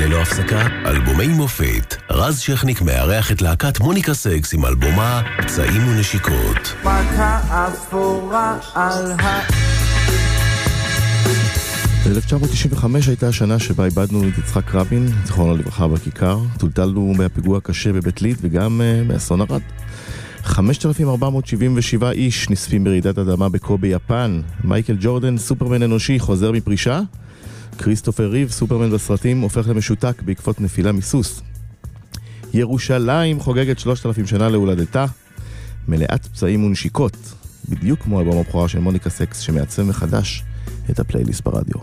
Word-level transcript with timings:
ללא 0.00 0.22
הפסקה, 0.22 0.66
אלבומי 0.86 1.28
מופת. 1.28 1.96
רז 2.10 2.38
שכניק 2.38 2.82
מארח 2.82 3.32
את 3.32 3.42
להקת 3.42 3.80
מוניקה 3.80 4.14
סקס 4.14 4.54
עם 4.54 4.64
אלבומה 4.64 5.22
פצעים 5.38 5.88
ונשיקות. 5.88 6.74
מכה 6.80 7.40
אפורה 7.68 8.58
על 8.74 9.12
ה... 9.12 9.40
1995 12.06 13.08
הייתה 13.08 13.28
השנה 13.28 13.58
שבה 13.58 13.84
איבדנו 13.84 14.28
את 14.28 14.38
יצחק 14.38 14.74
רבין, 14.74 15.08
זיכרונו 15.24 15.56
לברכה 15.56 15.88
בכיכר. 15.88 16.38
טולטלנו 16.58 17.14
מהפיגוע 17.18 17.58
הקשה 17.58 17.92
בבית 17.92 18.22
ליד 18.22 18.36
וגם 18.40 18.80
uh, 18.80 19.08
מאסון 19.08 19.40
ערד. 19.40 19.62
5,477 20.42 22.10
איש 22.10 22.50
נספים 22.50 22.84
ברעידת 22.84 23.18
אדמה 23.18 23.48
בקובי 23.48 23.88
יפן. 23.88 24.40
מייקל 24.64 24.96
ג'ורדן, 25.00 25.38
סופרמן 25.38 25.82
אנושי, 25.82 26.18
חוזר 26.18 26.52
מפרישה. 26.52 27.00
כריסטופר 27.82 28.26
ריב, 28.26 28.50
סופרמן 28.50 28.90
בסרטים, 28.90 29.40
הופך 29.40 29.68
למשותק 29.68 30.22
בעקבות 30.22 30.60
נפילה 30.60 30.92
מסוס. 30.92 31.42
ירושלים 32.54 33.40
חוגגת 33.40 33.78
3,000 33.78 34.26
שנה 34.26 34.48
להולדתה, 34.48 35.06
מלאת 35.88 36.26
פצעים 36.26 36.64
ונשיקות, 36.64 37.16
בדיוק 37.68 38.00
כמו 38.00 38.20
אלבום 38.20 38.38
הבכורה 38.38 38.68
של 38.68 38.78
מוניקה 38.78 39.10
סקס 39.10 39.38
שמעצב 39.38 39.82
מחדש 39.82 40.44
את 40.90 41.00
הפלייליסט 41.00 41.44
ברדיו. 41.44 41.80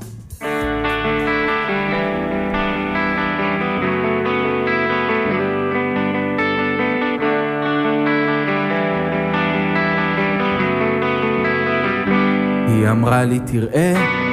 היא 12.67 12.89
אמרה 12.91 13.25
לי 13.25 13.39
תראה, 13.45 14.27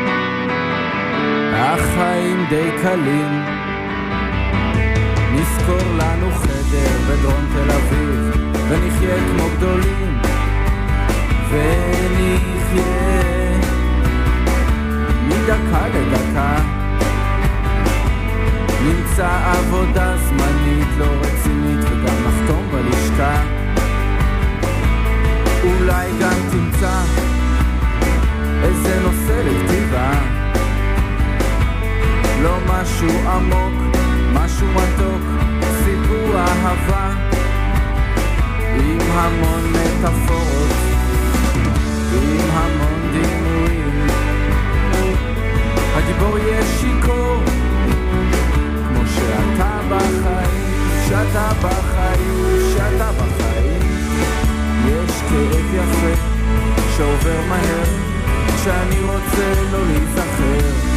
החיים 1.75 2.47
די 2.49 2.71
קלים, 2.83 3.45
נזכור 5.33 5.93
לנו 5.99 6.31
חדר 6.33 6.97
בדרום 7.09 7.45
תל 7.53 7.71
אביב, 7.71 8.31
ונחיה 8.69 9.17
כמו 9.17 9.49
גדולים, 9.57 10.19
ונחיה 11.51 12.85
מדקה 15.29 15.89
לדקה. 15.89 16.57
נמצא 18.85 19.29
עבודה 19.45 20.17
זמנית 20.17 20.89
לא 20.99 21.07
רצינית 21.21 21.85
וגם 21.85 22.17
נחתום 22.27 22.69
בלשכה. 22.73 23.43
אולי 25.65 26.11
גם 26.21 26.37
תמצא 26.51 27.01
איזה 28.63 29.01
נושא 29.01 29.24
משהו 32.95 33.29
עמוק, 33.29 33.97
משהו 34.33 34.67
מתוק, 34.67 35.23
סיפור 35.85 36.37
אהבה 36.37 37.11
עם 38.75 38.99
המון 39.11 39.73
מטאפורות, 39.73 40.71
עם 42.13 42.51
המון 42.51 43.13
דימויים. 43.13 44.09
הגיבור 45.95 46.39
יהיה 46.39 46.63
שיכור, 46.81 47.43
כמו 48.89 49.07
שאתה 49.07 49.81
בחיים, 49.91 50.75
שאתה 51.09 51.49
בחיים, 51.63 52.75
שאתה 52.75 53.11
בחיים. 53.13 53.83
יש 54.87 55.23
כאב 55.29 55.75
יפה 55.75 56.21
שעובר 56.97 57.41
מהר, 57.49 57.85
שאני 58.65 59.01
רוצה 59.01 59.63
לא 59.73 59.79
להיזכר. 59.87 60.94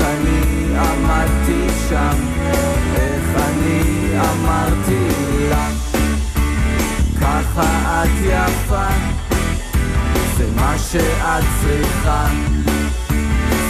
אני 0.00 0.64
עמדתי 0.78 1.66
שם, 1.88 2.18
איך 2.96 3.24
אני 3.36 4.10
אמרתי 4.20 5.08
לה, 5.50 5.68
ככה 7.20 8.04
את 8.04 8.10
יפה, 8.24 8.86
זה 10.36 10.46
מה 10.56 10.78
שאת 10.78 11.44
צריכה. 11.62 12.26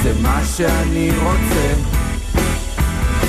זה 0.02 0.12
מה 0.22 0.40
שאני 0.56 1.10
רוצה, 1.22 1.74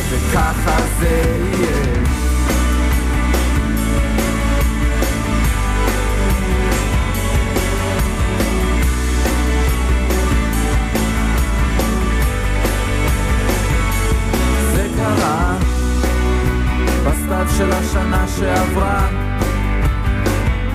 וככה 0.09 0.77
זה 0.99 1.23
יהיה. 1.53 2.18
של 17.59 17.71
השנה 17.71 18.27
שעברה 18.27 19.09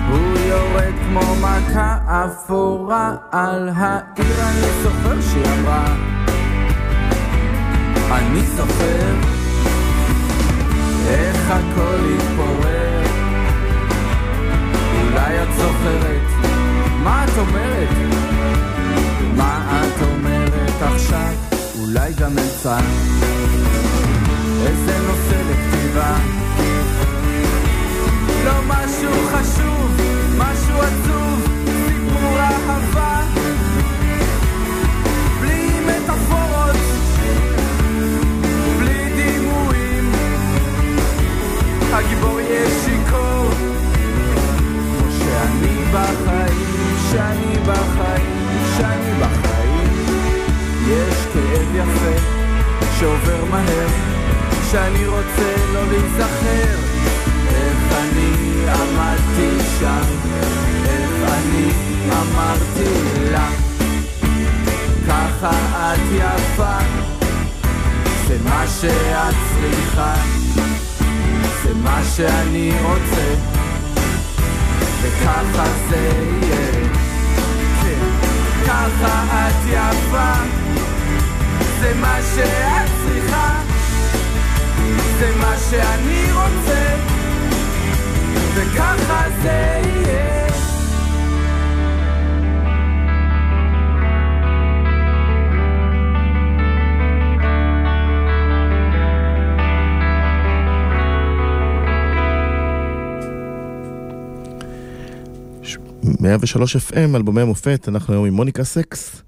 הוא 0.09 0.37
יורד 0.37 0.93
כמו 1.05 1.21
מכה 1.35 1.97
אפורה 2.07 3.15
על 3.31 3.69
העיר, 3.75 4.41
אני 4.41 4.83
זוכר 4.83 5.21
שהיא 5.21 5.43
אמרה. 5.59 5.85
אני 8.11 8.41
זוכר 8.41 9.13
איך 11.07 11.51
הכל 11.51 11.99
התפורר. 12.15 13.03
אולי 15.01 15.43
את 15.43 15.53
זוכרת 15.57 15.94
103 106.19 106.75
FM, 106.75 107.15
אלבומי 107.15 107.41
המופת, 107.41 107.89
אנחנו 107.89 108.13
היום 108.13 108.25
עם 108.25 108.33
מוניקה 108.33 108.63
סקס, 108.63 109.21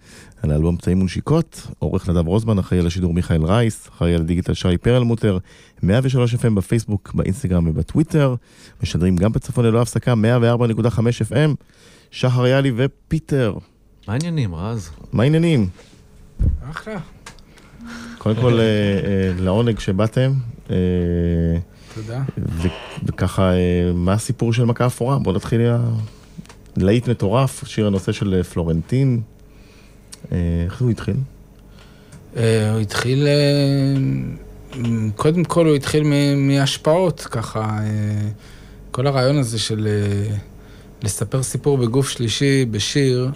על 0.44 0.51
האלבום 0.51 0.78
פצעים 0.78 1.01
ונשיקות, 1.01 1.68
עורך 1.80 2.10
נדב 2.10 2.28
רוזמן, 2.28 2.60
אחראי 2.60 2.81
על 2.81 2.88
השידור 2.88 3.13
מיכאל 3.13 3.44
רייס, 3.44 3.89
אחראי 3.89 4.16
על 4.16 4.22
הדיגיטל 4.22 4.54
שי 4.54 4.78
פרלמוטר, 4.78 5.38
103 5.84 6.36
FM 6.36 6.50
בפייסבוק, 6.56 7.12
באינסטגרם 7.13 7.68
ובטוויטר, 7.68 8.36
משדרים 8.84 9.16
גם 9.16 9.31
בצפון 9.31 9.66
ללא 9.66 9.81
הפסקה, 9.81 10.13
104.5 10.13 11.00
FM, 11.31 11.56
שחר 12.12 12.48
יאלי 12.48 12.72
ופיטר, 12.75 13.54
מה 14.07 14.13
העניינים, 14.13 14.56
רז? 14.56 14.90
מה 15.13 15.24
העניינים? 15.24 15.69
אחלה. 16.72 17.00
קודם 18.18 18.36
כל, 18.36 18.60
אה, 18.60 18.63
אה, 18.63 19.31
לעונג 19.40 19.80
שבאתם, 19.80 20.31
אה, 20.69 20.75
תודה. 21.95 22.24
וככה, 23.06 23.51
מה 23.94 24.13
הסיפור 24.13 24.54
של 24.54 24.66
מכה 24.66 24.86
אפורה? 24.86 25.19
בואו 25.19 25.36
נתחיל 25.36 25.62
להיט 26.77 27.07
מטורף, 27.07 27.63
שיר 27.68 27.88
הנושא 27.88 28.12
של 28.12 28.33
אה, 28.33 28.44
פלורנטין. 28.44 29.21
אה, 30.31 30.38
איך 30.65 30.81
הוא 30.81 30.91
התחיל? 30.91 31.15
אה, 32.38 32.71
הוא 32.71 32.79
התחיל 32.79 33.27
קודם 35.15 35.44
כל 35.44 35.65
הוא 35.65 35.75
התחיל 35.75 36.03
מהשפעות, 36.38 37.27
ככה, 37.31 37.79
כל 38.91 39.07
הרעיון 39.07 39.38
הזה 39.38 39.59
של 39.59 39.88
לספר 41.03 41.44
סיפור 41.44 41.77
בגוף 41.77 42.09
שלישי, 42.09 42.65
בשיר, 42.65 43.31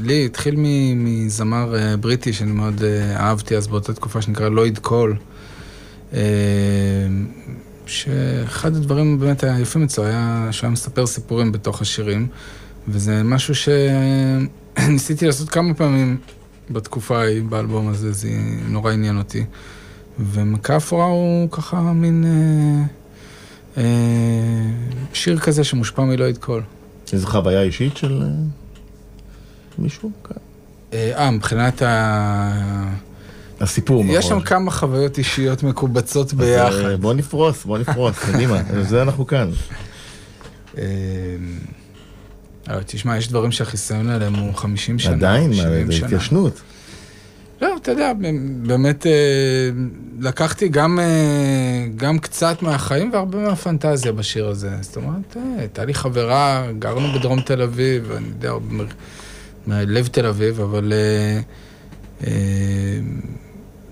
לי 0.00 0.26
התחיל 0.26 0.54
מזמר 0.96 1.74
בריטי 2.00 2.32
שאני 2.32 2.52
מאוד 2.52 2.82
אהבתי 3.16 3.56
אז 3.56 3.66
באותה 3.66 3.92
תקופה 3.92 4.22
שנקרא 4.22 4.48
לויד 4.48 4.78
קול. 4.78 5.16
שאחד 7.90 8.76
הדברים 8.76 9.20
באמת 9.20 9.44
היפים 9.44 9.82
אצלו 9.82 10.04
היה 10.04 10.48
שהוא 10.50 10.66
היה 10.66 10.72
מספר 10.72 11.06
סיפורים 11.06 11.52
בתוך 11.52 11.82
השירים, 11.82 12.28
וזה 12.88 13.22
משהו 13.22 13.54
שניסיתי 13.54 15.26
לעשות 15.26 15.48
כמה 15.50 15.74
פעמים 15.74 16.18
בתקופה 16.70 17.18
ההיא, 17.18 17.42
באלבום 17.42 17.88
הזה, 17.88 18.12
זה 18.12 18.28
נורא 18.68 18.92
עניין 18.92 19.18
אותי. 19.18 19.44
ומכה 20.18 20.76
אפורה 20.76 21.04
הוא 21.04 21.50
ככה 21.50 21.80
מין 21.80 22.24
אה, 22.24 22.84
אה, 23.82 24.70
שיר 25.12 25.38
כזה 25.38 25.64
שמושפע 25.64 26.04
מלא 26.04 26.32
קול. 26.40 26.62
איזו 27.12 27.26
חוויה 27.26 27.62
אישית 27.62 27.96
של 27.96 28.22
אה, 28.22 28.28
מישהו? 29.78 30.10
אה, 30.92 31.24
אה, 31.24 31.30
מבחינת 31.30 31.82
ה... 31.82 33.09
הסיפור 33.60 34.04
מאחורי. 34.04 34.18
יש 34.18 34.26
שם 34.26 34.40
כמה 34.40 34.70
חוויות 34.70 35.18
אישיות 35.18 35.62
מקובצות 35.62 36.32
אה, 36.32 36.38
ביחד. 36.38 37.00
בוא 37.00 37.14
נפרוס, 37.14 37.64
בוא 37.64 37.78
נפרוס, 37.78 38.18
קדימה, 38.32 38.62
זה 38.82 39.02
אנחנו 39.02 39.26
כאן. 39.26 39.50
אה, 40.78 40.84
תשמע, 42.86 43.16
יש 43.16 43.28
דברים 43.28 43.52
שהחיסיון 43.52 44.10
עליהם 44.10 44.34
הוא 44.34 44.54
50 44.54 44.98
שנה, 44.98 45.14
עדיין, 45.14 45.52
זה 45.52 45.84
התיישנות. 46.04 46.60
לא, 47.62 47.76
אתה 47.82 47.90
יודע, 47.90 48.12
באמת 48.62 49.06
אה, 49.06 49.70
לקחתי 50.20 50.68
גם, 50.68 50.98
גם 51.96 52.18
קצת 52.18 52.62
מהחיים 52.62 53.10
והרבה 53.12 53.38
מהפנטזיה 53.38 54.12
בשיר 54.12 54.48
הזה. 54.48 54.70
זאת 54.80 54.96
אומרת, 54.96 55.36
הייתה 55.58 55.84
לי 55.84 55.94
חברה, 55.94 56.66
גרנו 56.78 57.18
בדרום 57.18 57.40
תל 57.40 57.62
אביב, 57.62 58.10
אני 58.12 58.26
יודע, 58.26 58.52
מלב 59.66 60.06
תל 60.06 60.26
אביב, 60.26 60.60
אבל... 60.60 60.92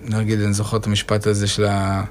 נגיד, 0.09 0.41
אני 0.41 0.53
זוכר 0.53 0.77
את 0.77 0.87
המשפט 0.87 1.27
הזה 1.27 1.47
של 1.47 1.65
ה... 1.65 2.05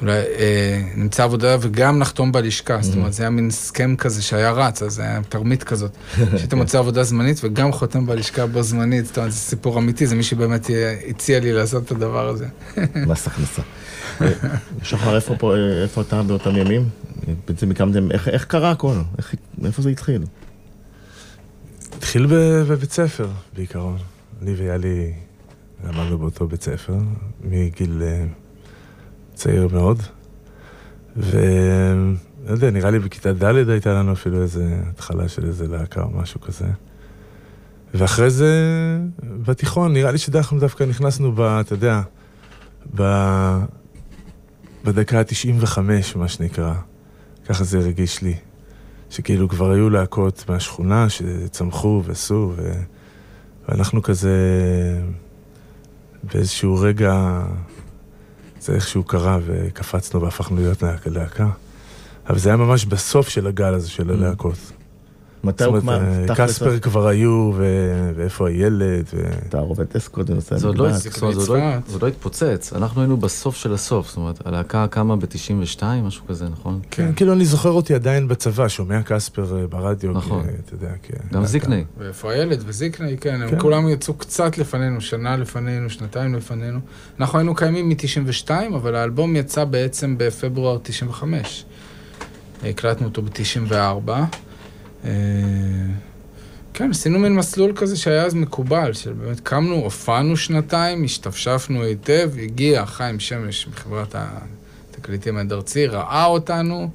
אולי 0.00 0.12
אה, 0.12 0.82
נמצא 0.96 1.24
עבודה 1.24 1.56
וגם 1.60 1.98
נחתום 1.98 2.32
בלשכה, 2.32 2.78
זאת 2.82 2.96
אומרת, 2.96 3.12
זה 3.12 3.22
היה 3.22 3.30
מין 3.30 3.48
הסכם 3.48 3.96
כזה 3.96 4.22
שהיה 4.22 4.52
רץ, 4.52 4.82
אז 4.82 4.92
זה 4.92 5.02
היה 5.02 5.20
תרמית 5.28 5.64
כזאת, 5.64 5.90
שאתה 6.40 6.56
מוצא 6.56 6.78
עבודה 6.78 7.04
זמנית 7.04 7.40
וגם 7.42 7.72
חותם 7.72 8.06
בלשכה 8.06 8.46
בו 8.46 8.62
זמנית, 8.62 9.06
זאת 9.06 9.16
אומרת, 9.18 9.32
זה 9.32 9.38
סיפור 9.38 9.78
אמיתי, 9.78 10.06
זה 10.06 10.14
מי 10.14 10.22
שבאמת 10.22 10.66
הציע 11.08 11.40
לי 11.40 11.52
לעשות 11.52 11.84
את 11.84 11.90
הדבר 11.90 12.28
הזה. 12.28 12.46
מס 13.08 13.26
הכנסה. 13.26 13.62
אה, 14.20 14.26
שחר, 14.82 15.16
איפה, 15.16 15.54
אה, 15.54 15.82
איפה 15.82 16.00
אתה 16.00 16.22
באותם 16.22 16.56
ימים? 16.56 16.88
בעצם 17.48 17.70
הקמתם, 17.70 18.10
איך, 18.10 18.28
איך 18.28 18.44
קרה 18.44 18.70
הכל? 18.70 18.94
איך, 19.18 19.34
איפה 19.64 19.82
זה 19.82 19.90
התחיל? 19.90 20.22
התחיל 21.96 22.26
בבית 22.30 22.92
ספר, 22.92 23.28
בעיקרון. 23.56 23.98
אני 24.42 24.52
ויאלי 24.52 25.12
למדנו 25.84 26.18
באותו 26.18 26.46
בית 26.46 26.62
ספר, 26.62 26.96
מגיל 27.44 28.02
uh, 28.02 29.34
צעיר 29.34 29.68
מאוד. 29.72 30.02
ולא 31.16 32.14
יודע, 32.48 32.70
נראה 32.70 32.90
לי 32.90 32.98
בכיתה 32.98 33.32
ד' 33.32 33.68
הייתה 33.68 33.94
לנו 33.94 34.12
אפילו 34.12 34.42
איזה 34.42 34.80
התחלה 34.88 35.28
של 35.28 35.46
איזה 35.46 35.68
להקה 35.68 36.02
או 36.02 36.10
משהו 36.10 36.40
כזה. 36.40 36.66
ואחרי 37.94 38.30
זה, 38.30 38.52
בתיכון, 39.22 39.92
נראה 39.92 40.10
לי 40.10 40.18
שאנחנו 40.18 40.60
דווקא 40.60 40.84
נכנסנו 40.84 41.32
ב... 41.32 41.40
אתה 41.40 41.72
יודע, 41.72 42.02
ב... 42.94 43.02
בדקה 44.84 45.18
ה-95, 45.18 45.78
מה 46.16 46.28
שנקרא. 46.28 46.74
ככה 47.48 47.64
זה 47.64 47.78
הרגיש 47.78 48.22
לי. 48.22 48.34
שכאילו 49.10 49.48
כבר 49.48 49.70
היו 49.70 49.90
להקות 49.90 50.44
מהשכונה 50.48 51.08
שצמחו 51.08 52.02
ועשו, 52.06 52.52
ו... 52.56 52.72
ואנחנו 53.68 54.02
כזה... 54.02 54.36
באיזשהו 56.22 56.76
רגע 56.80 57.42
זה 58.60 58.74
איכשהו 58.74 59.04
קרה 59.04 59.38
וקפצנו 59.46 60.22
והפכנו 60.22 60.56
להיות 60.56 60.82
להקה. 61.06 61.48
אבל 62.28 62.38
זה 62.38 62.48
היה 62.48 62.56
ממש 62.56 62.84
בסוף 62.84 63.28
של 63.28 63.46
הגל 63.46 63.74
הזה 63.74 63.90
של 63.90 64.10
mm. 64.10 64.12
הלהקות. 64.12 64.72
מתי 65.44 65.64
הוקמה? 65.64 65.98
אה, 66.28 66.34
קספר 66.34 66.78
כבר 66.78 67.06
היו, 67.06 67.52
ואיפה 68.16 68.48
הילד. 68.48 69.06
אתה 69.48 69.58
עובד 69.58 69.96
אסקוד 69.96 70.30
ונוסע 70.30 70.58
זה 70.58 70.66
עוד 70.66 70.78
לא 72.02 72.06
התפוצץ, 72.08 72.72
אנחנו 72.72 73.00
היינו 73.00 73.16
בסוף 73.16 73.56
של 73.56 73.74
הסוף, 73.74 74.08
זאת 74.08 74.16
אומרת, 74.16 74.46
הלהקה 74.46 74.86
קמה 74.90 75.16
ב-92, 75.16 75.82
משהו 76.02 76.26
כזה, 76.26 76.48
נכון? 76.48 76.80
כן, 76.90 77.12
כאילו 77.16 77.32
אני 77.32 77.44
זוכר 77.44 77.70
אותי 77.70 77.94
עדיין 77.94 78.28
בצבא, 78.28 78.68
שומע 78.68 79.02
קספר 79.02 79.58
אה, 79.60 79.66
ברדיו, 79.66 80.12
נכון. 80.12 80.44
אתה 80.64 80.74
יודע, 80.74 80.92
גם 81.32 81.44
זיקני. 81.44 81.84
ואיפה 81.98 82.32
הילד 82.32 82.62
וזיקני, 82.66 83.16
כן, 83.18 83.42
הם 83.42 83.50
כן. 83.50 83.60
כולם 83.60 83.88
יצאו 83.88 84.14
קצת 84.14 84.58
לפנינו, 84.58 85.00
שנה 85.00 85.36
לפנינו, 85.36 85.90
שנתיים 85.90 86.34
לפנינו. 86.34 86.78
אנחנו 87.20 87.38
היינו 87.38 87.54
קיימים 87.54 87.88
מ-92, 87.88 88.50
אבל 88.74 88.94
האלבום 88.94 89.36
יצא 89.36 89.64
בעצם 89.64 90.14
בפברואר 90.18 90.78
95. 90.82 91.64
הקלטנו 92.64 93.06
אותו 93.06 93.22
ב-94. 93.22 94.10
אה, 95.04 95.10
כן, 96.74 96.90
עשינו 96.90 97.18
מין 97.18 97.34
מסלול 97.34 97.72
כזה 97.76 97.96
שהיה 97.96 98.24
אז 98.24 98.34
מקובל, 98.34 98.92
שבאמת 98.92 99.40
קמנו, 99.40 99.74
הופענו 99.74 100.36
שנתיים, 100.36 101.04
השתפשפנו 101.04 101.82
היטב, 101.82 102.30
הגיע 102.42 102.86
חיים 102.86 103.20
שמש 103.20 103.68
מחברת 103.68 104.14
התקליטים 104.90 105.36
עד 105.36 105.52
ארצי, 105.52 105.86
ראה 105.86 106.24
אותנו, 106.24 106.90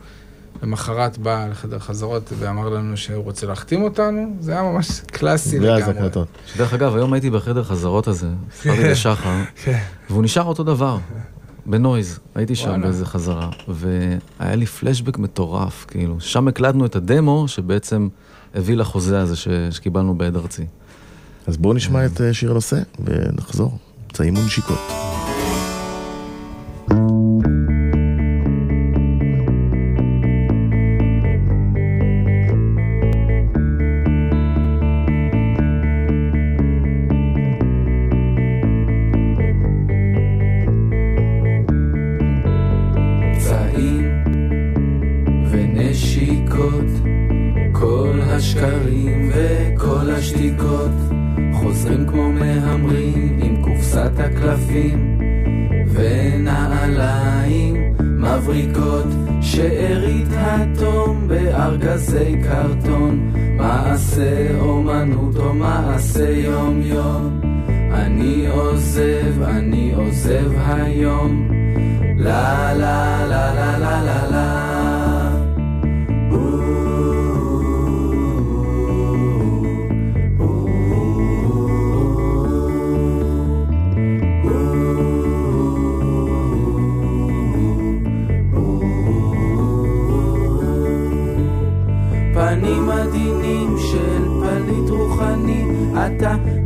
למחרת 0.63 1.17
בא 1.17 1.47
לחדר 1.51 1.79
חזרות 1.79 2.33
ואמר 2.39 2.69
לנו 2.69 2.97
שהוא 2.97 3.23
רוצה 3.23 3.47
להחתים 3.47 3.83
אותנו, 3.83 4.35
זה 4.39 4.51
היה 4.51 4.63
ממש 4.63 5.01
קלאסי 5.01 5.59
לגמרי. 5.59 5.71
ואז 5.71 5.89
הקלטות. 5.89 6.27
דרך 6.57 6.73
אגב, 6.73 6.95
היום 6.95 7.13
הייתי 7.13 7.29
בחדר 7.29 7.63
חזרות 7.63 8.07
הזה, 8.07 8.27
סיפרתי 8.61 8.83
לשחר, 8.83 9.35
כן. 9.63 9.79
והוא 10.09 10.23
נשאר 10.23 10.43
אותו 10.43 10.63
דבר. 10.63 10.97
בנויז, 11.67 12.19
הייתי 12.35 12.55
שם 12.55 12.81
באיזה 12.81 13.05
חזרה, 13.05 13.49
והיה 13.67 14.55
לי 14.55 14.65
פלשבק 14.65 15.17
מטורף, 15.17 15.85
כאילו, 15.87 16.19
שם 16.19 16.47
הקלטנו 16.47 16.85
את 16.85 16.95
הדמו 16.95 17.47
שבעצם 17.47 18.07
הביא 18.55 18.75
לחוזה 18.75 19.21
הזה 19.21 19.35
ש... 19.35 19.47
שקיבלנו 19.71 20.17
בעד 20.17 20.35
ארצי. 20.35 20.65
אז 21.47 21.57
בואו 21.57 21.73
נשמע 21.73 22.05
את 22.05 22.21
אה, 22.21 22.33
שיר 22.33 22.51
הנושא 22.51 22.77
ונחזור. 23.05 23.77
פצעים 24.07 24.37
ונשיקות. 24.37 24.79
הקלפים 54.27 55.19
ונעליים 55.93 57.75
מבריקות 57.99 59.07
שארית 59.41 60.27
התום 60.31 61.27
בארגזי 61.27 62.35
קרטון. 62.43 63.31
מעשה 63.57 64.59
אומנות 64.59 65.37
או 65.37 65.53
מעשה 65.53 66.29
יום 66.29 66.81
יום 66.81 67.41
אני 67.93 68.47
עוזב, 68.47 69.41
אני 69.43 69.93
עוזב 69.95 70.51
היום. 70.67 71.47
לה 72.17 72.73
לה 72.73 73.25
לה 73.29 73.53
לה 73.53 73.77
לה 73.79 74.01
לה 74.01 74.27
לה. 74.31 74.46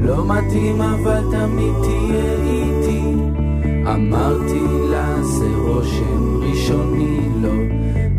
לא 0.01 0.25
מתאים 0.25 0.81
אבל 0.81 1.21
תמיד 1.31 1.73
תהיה 1.81 2.33
איתי. 2.33 3.01
אמרתי 3.93 4.61
לה 4.91 5.23
זה 5.23 5.47
רושם 5.57 6.37
ראשוני 6.41 7.29
לא. 7.41 7.53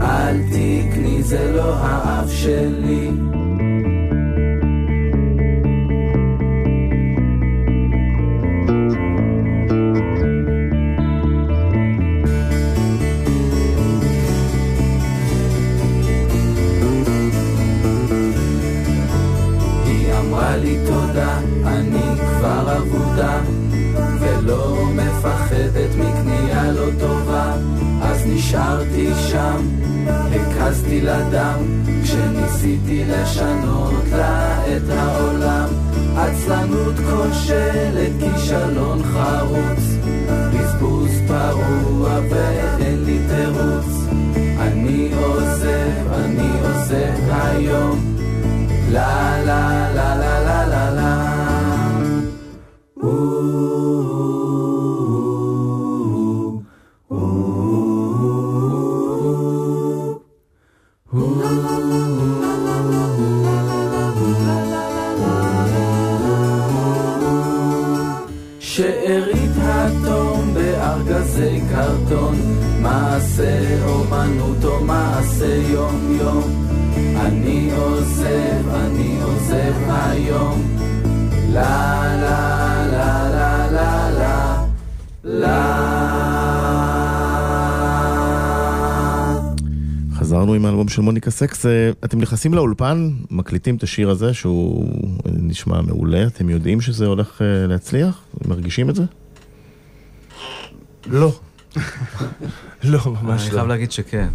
אל 0.01 0.37
תקני 0.43 1.23
זה 1.23 1.53
לא 1.57 1.75
האף 1.75 2.31
שלי. 2.31 3.11
נשארתי 28.53 29.11
שם, 29.29 29.69
הקזתי 30.09 31.01
לדם, 31.01 31.59
כשניסיתי 32.03 33.05
לשנות 33.05 34.05
לה 34.11 34.67
את 34.67 34.91
העולם. 34.91 35.69
עצלנות 36.17 36.95
כושלת, 36.95 38.13
כישלון 38.21 39.03
חרוץ, 39.03 39.83
בזבוז 40.55 41.11
פרוע 41.29 42.21
ואין 42.31 43.05
לי 43.05 43.19
תירוץ. 43.29 44.07
אני 44.59 45.11
עוזב, 45.15 46.13
אני 46.13 46.51
עוזב 46.63 47.31
היום, 47.31 48.17
לה 48.91 49.43
לה 49.47 49.93
לה 49.95 50.17
לה 50.17 50.41
לה 50.41 50.67
לה 50.67 50.91
לה. 50.91 51.32
של 90.93 91.03
מוניקה 91.03 91.31
סקס, 91.31 91.67
אה, 91.67 91.91
אתם 92.05 92.21
נכנסים 92.21 92.55
לאולפן, 92.55 93.11
מקליטים 93.31 93.77
את 93.77 93.83
השיר 93.83 94.11
הזה 94.11 94.35
שהוא 94.35 94.89
נשמע 95.27 95.81
מעולה, 95.81 96.27
אתם 96.27 96.51
יודעים 96.51 96.81
שזה 96.81 97.07
הולך 97.07 97.43
אה, 97.43 97.67
להצליח? 97.67 98.23
מרגישים 98.47 98.91
את 98.91 98.95
זה? 98.95 99.03
לא. 101.07 101.33
לא, 102.85 102.99
ממש 103.07 103.25
לא. 103.25 103.33
אני 103.33 103.51
חייב 103.51 103.67
להגיד 103.67 103.93
שכן. 103.93 104.29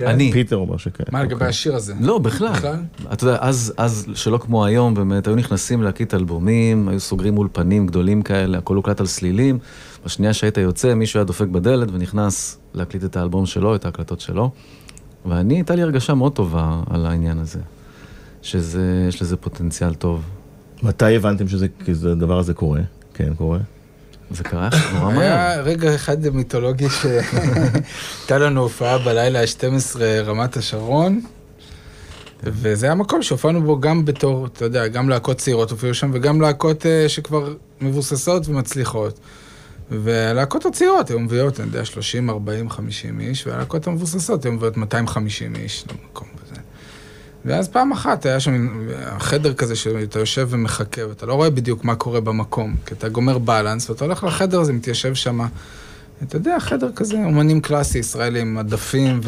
אני. 0.00 0.32
פיטר 0.32 0.56
אומר 0.56 0.76
שכן. 0.76 1.04
מה 1.12 1.22
לגבי 1.22 1.34
אוקיי. 1.34 1.48
השיר 1.48 1.76
הזה? 1.76 1.94
לא, 2.00 2.18
בכלל. 2.18 2.52
בכלל? 2.52 2.76
אתה 3.12 3.24
יודע, 3.24 3.38
אז, 3.40 3.74
אז, 3.76 4.06
שלא 4.14 4.38
כמו 4.38 4.64
היום, 4.64 4.94
באמת, 4.94 5.26
היו 5.26 5.36
נכנסים 5.36 5.82
להקליט 5.82 6.14
אלבומים, 6.14 6.88
היו 6.88 7.00
סוגרים 7.00 7.38
אולפנים 7.38 7.86
גדולים 7.86 8.22
כאלה, 8.22 8.58
הכל 8.58 8.76
הוקלט 8.76 9.00
על 9.00 9.06
סלילים. 9.06 9.58
בשנייה 10.04 10.32
שהיית 10.32 10.56
יוצא, 10.58 10.94
מישהו 10.94 11.18
היה 11.18 11.24
דופק 11.24 11.46
בדלת 11.46 11.88
ונכנס 11.92 12.58
להקליט 12.74 13.04
את 13.04 13.16
האלבום 13.16 13.46
שלו, 13.46 13.74
את 13.74 13.84
ההקלטות 13.84 14.20
שלו. 14.20 14.50
ואני, 15.28 15.54
הייתה 15.54 15.74
לי 15.74 15.82
הרגשה 15.82 16.14
מאוד 16.14 16.32
טובה 16.32 16.80
על 16.90 17.06
העניין 17.06 17.38
הזה, 17.38 17.58
שיש 18.42 19.22
לזה 19.22 19.36
פוטנציאל 19.36 19.94
טוב. 19.94 20.22
מתי 20.82 21.16
הבנתם 21.16 21.48
שזה, 21.48 21.66
הדבר 22.12 22.38
הזה 22.38 22.54
קורה? 22.54 22.80
כן, 23.14 23.34
קורה. 23.34 23.58
זה 24.30 24.44
קרה 24.44 24.68
נורא 24.94 25.12
מהר. 25.12 25.20
היה 25.20 25.60
רגע 25.60 25.94
אחד 25.94 26.28
מיתולוגי 26.28 26.86
שהייתה 26.90 28.38
לנו 28.44 28.60
הופעה 28.60 28.98
בלילה 28.98 29.40
ה-12 29.40 30.00
רמת 30.24 30.56
השרון, 30.56 31.20
וזה 32.42 32.86
היה 32.86 32.94
מקום 32.94 33.22
שהופענו 33.22 33.62
בו 33.62 33.80
גם 33.80 34.04
בתור, 34.04 34.46
אתה 34.46 34.64
יודע, 34.64 34.86
גם 34.86 35.08
להקות 35.08 35.36
צעירות 35.38 35.70
הופיעו 35.70 35.94
שם, 35.94 36.10
וגם 36.14 36.40
להקות 36.40 36.86
אה, 36.86 37.08
שכבר 37.08 37.54
מבוססות 37.80 38.48
ומצליחות. 38.48 39.18
והלהקות 39.90 40.66
הצעירות 40.66 41.10
היו 41.10 41.20
מביאות, 41.20 41.60
אני 41.60 41.68
יודע, 41.68 41.84
30, 41.84 42.30
40, 42.30 42.70
50 42.70 43.20
איש, 43.20 43.46
והלהקות 43.46 43.86
המבוססות 43.86 44.44
היו 44.44 44.52
מביאות 44.52 44.76
250 44.76 45.56
איש 45.56 45.84
למקום 45.90 46.28
הזה. 46.44 46.60
ואז 47.44 47.68
פעם 47.68 47.92
אחת 47.92 48.26
היה 48.26 48.40
שם 48.40 48.88
חדר 49.18 49.54
כזה 49.54 49.76
שאתה 49.76 50.18
יושב 50.18 50.48
ומחכה, 50.50 51.08
ואתה 51.08 51.26
לא 51.26 51.34
רואה 51.34 51.50
בדיוק 51.50 51.84
מה 51.84 51.94
קורה 51.94 52.20
במקום, 52.20 52.76
כי 52.86 52.94
אתה 52.94 53.08
גומר 53.08 53.38
בלנס, 53.38 53.90
ואתה 53.90 54.04
הולך 54.04 54.24
לחדר 54.24 54.60
הזה, 54.60 54.72
מתיישב 54.72 55.14
שם, 55.14 55.40
אתה 56.22 56.36
יודע, 56.36 56.60
חדר 56.60 56.90
כזה, 56.96 57.16
אומנים 57.16 57.60
קלאסי 57.60 57.98
ישראלים, 57.98 58.58
הדפים 58.58 59.20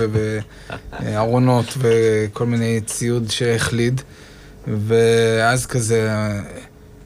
וארונות 1.03 1.75
וכל 1.79 2.47
מיני 2.47 2.81
ציוד 2.87 3.31
שהחליד, 3.31 4.01
ואז 4.67 5.67
כזה... 5.67 6.11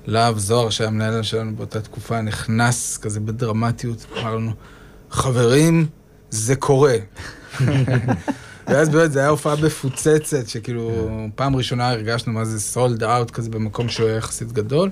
להב 0.06 0.38
זוהר, 0.38 0.70
שהיה 0.70 0.88
המנהל 0.88 1.22
שלנו 1.22 1.56
באותה 1.56 1.80
תקופה, 1.80 2.20
נכנס 2.20 2.98
כזה 2.98 3.20
בדרמטיות, 3.20 4.06
אמר 4.20 4.34
לנו, 4.34 4.52
חברים, 5.10 5.86
זה 6.30 6.56
קורה. 6.56 6.96
ואז 8.66 8.88
באמת, 8.88 9.12
זו 9.12 9.18
הייתה 9.18 9.28
הופעה 9.30 9.56
מפוצצת, 9.56 10.48
שכאילו, 10.48 11.08
פעם 11.34 11.56
ראשונה 11.56 11.90
הרגשנו 11.90 12.32
מה 12.32 12.44
זה 12.44 12.60
סולד 12.60 13.04
אאוט 13.04 13.30
כזה 13.30 13.50
במקום 13.50 13.88
שהוא 13.88 14.08
היה 14.08 14.16
יחסית 14.16 14.52
גדול. 14.52 14.90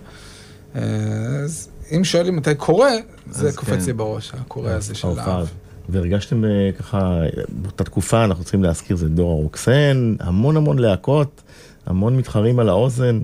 אז 0.74 1.68
אם 1.96 2.04
שואלים 2.04 2.36
מתי 2.36 2.54
קורה, 2.54 2.92
זה 3.30 3.52
קופץ 3.52 3.80
כן. 3.80 3.86
לי 3.86 3.92
בראש, 3.92 4.32
הקורה 4.34 4.74
הזה 4.74 4.94
של 4.94 5.08
להב. 5.08 5.48
והרגשתם 5.88 6.44
אה, 6.44 6.70
ככה, 6.78 7.20
באותה 7.48 7.84
תקופה, 7.84 8.24
אנחנו 8.24 8.44
צריכים 8.44 8.62
להזכיר, 8.62 8.96
זה 8.96 9.08
דור 9.08 9.30
הרוקסן, 9.30 10.14
המון 10.20 10.56
המון 10.56 10.78
להקות, 10.78 11.42
המון 11.86 12.16
מתחרים 12.16 12.58
על 12.58 12.68
האוזן. 12.68 13.20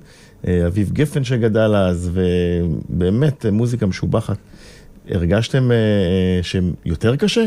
אה, 0.46 0.66
אביב 0.66 0.92
גפן 0.92 1.24
שגדל 1.24 1.76
אז, 1.76 2.10
ובאמת 2.12 3.46
מוזיקה 3.52 3.86
משובחת. 3.86 4.36
הרגשתם 5.08 5.70
אה, 5.70 5.76
אה, 5.76 6.42
שיותר 6.42 7.16
קשה 7.16 7.44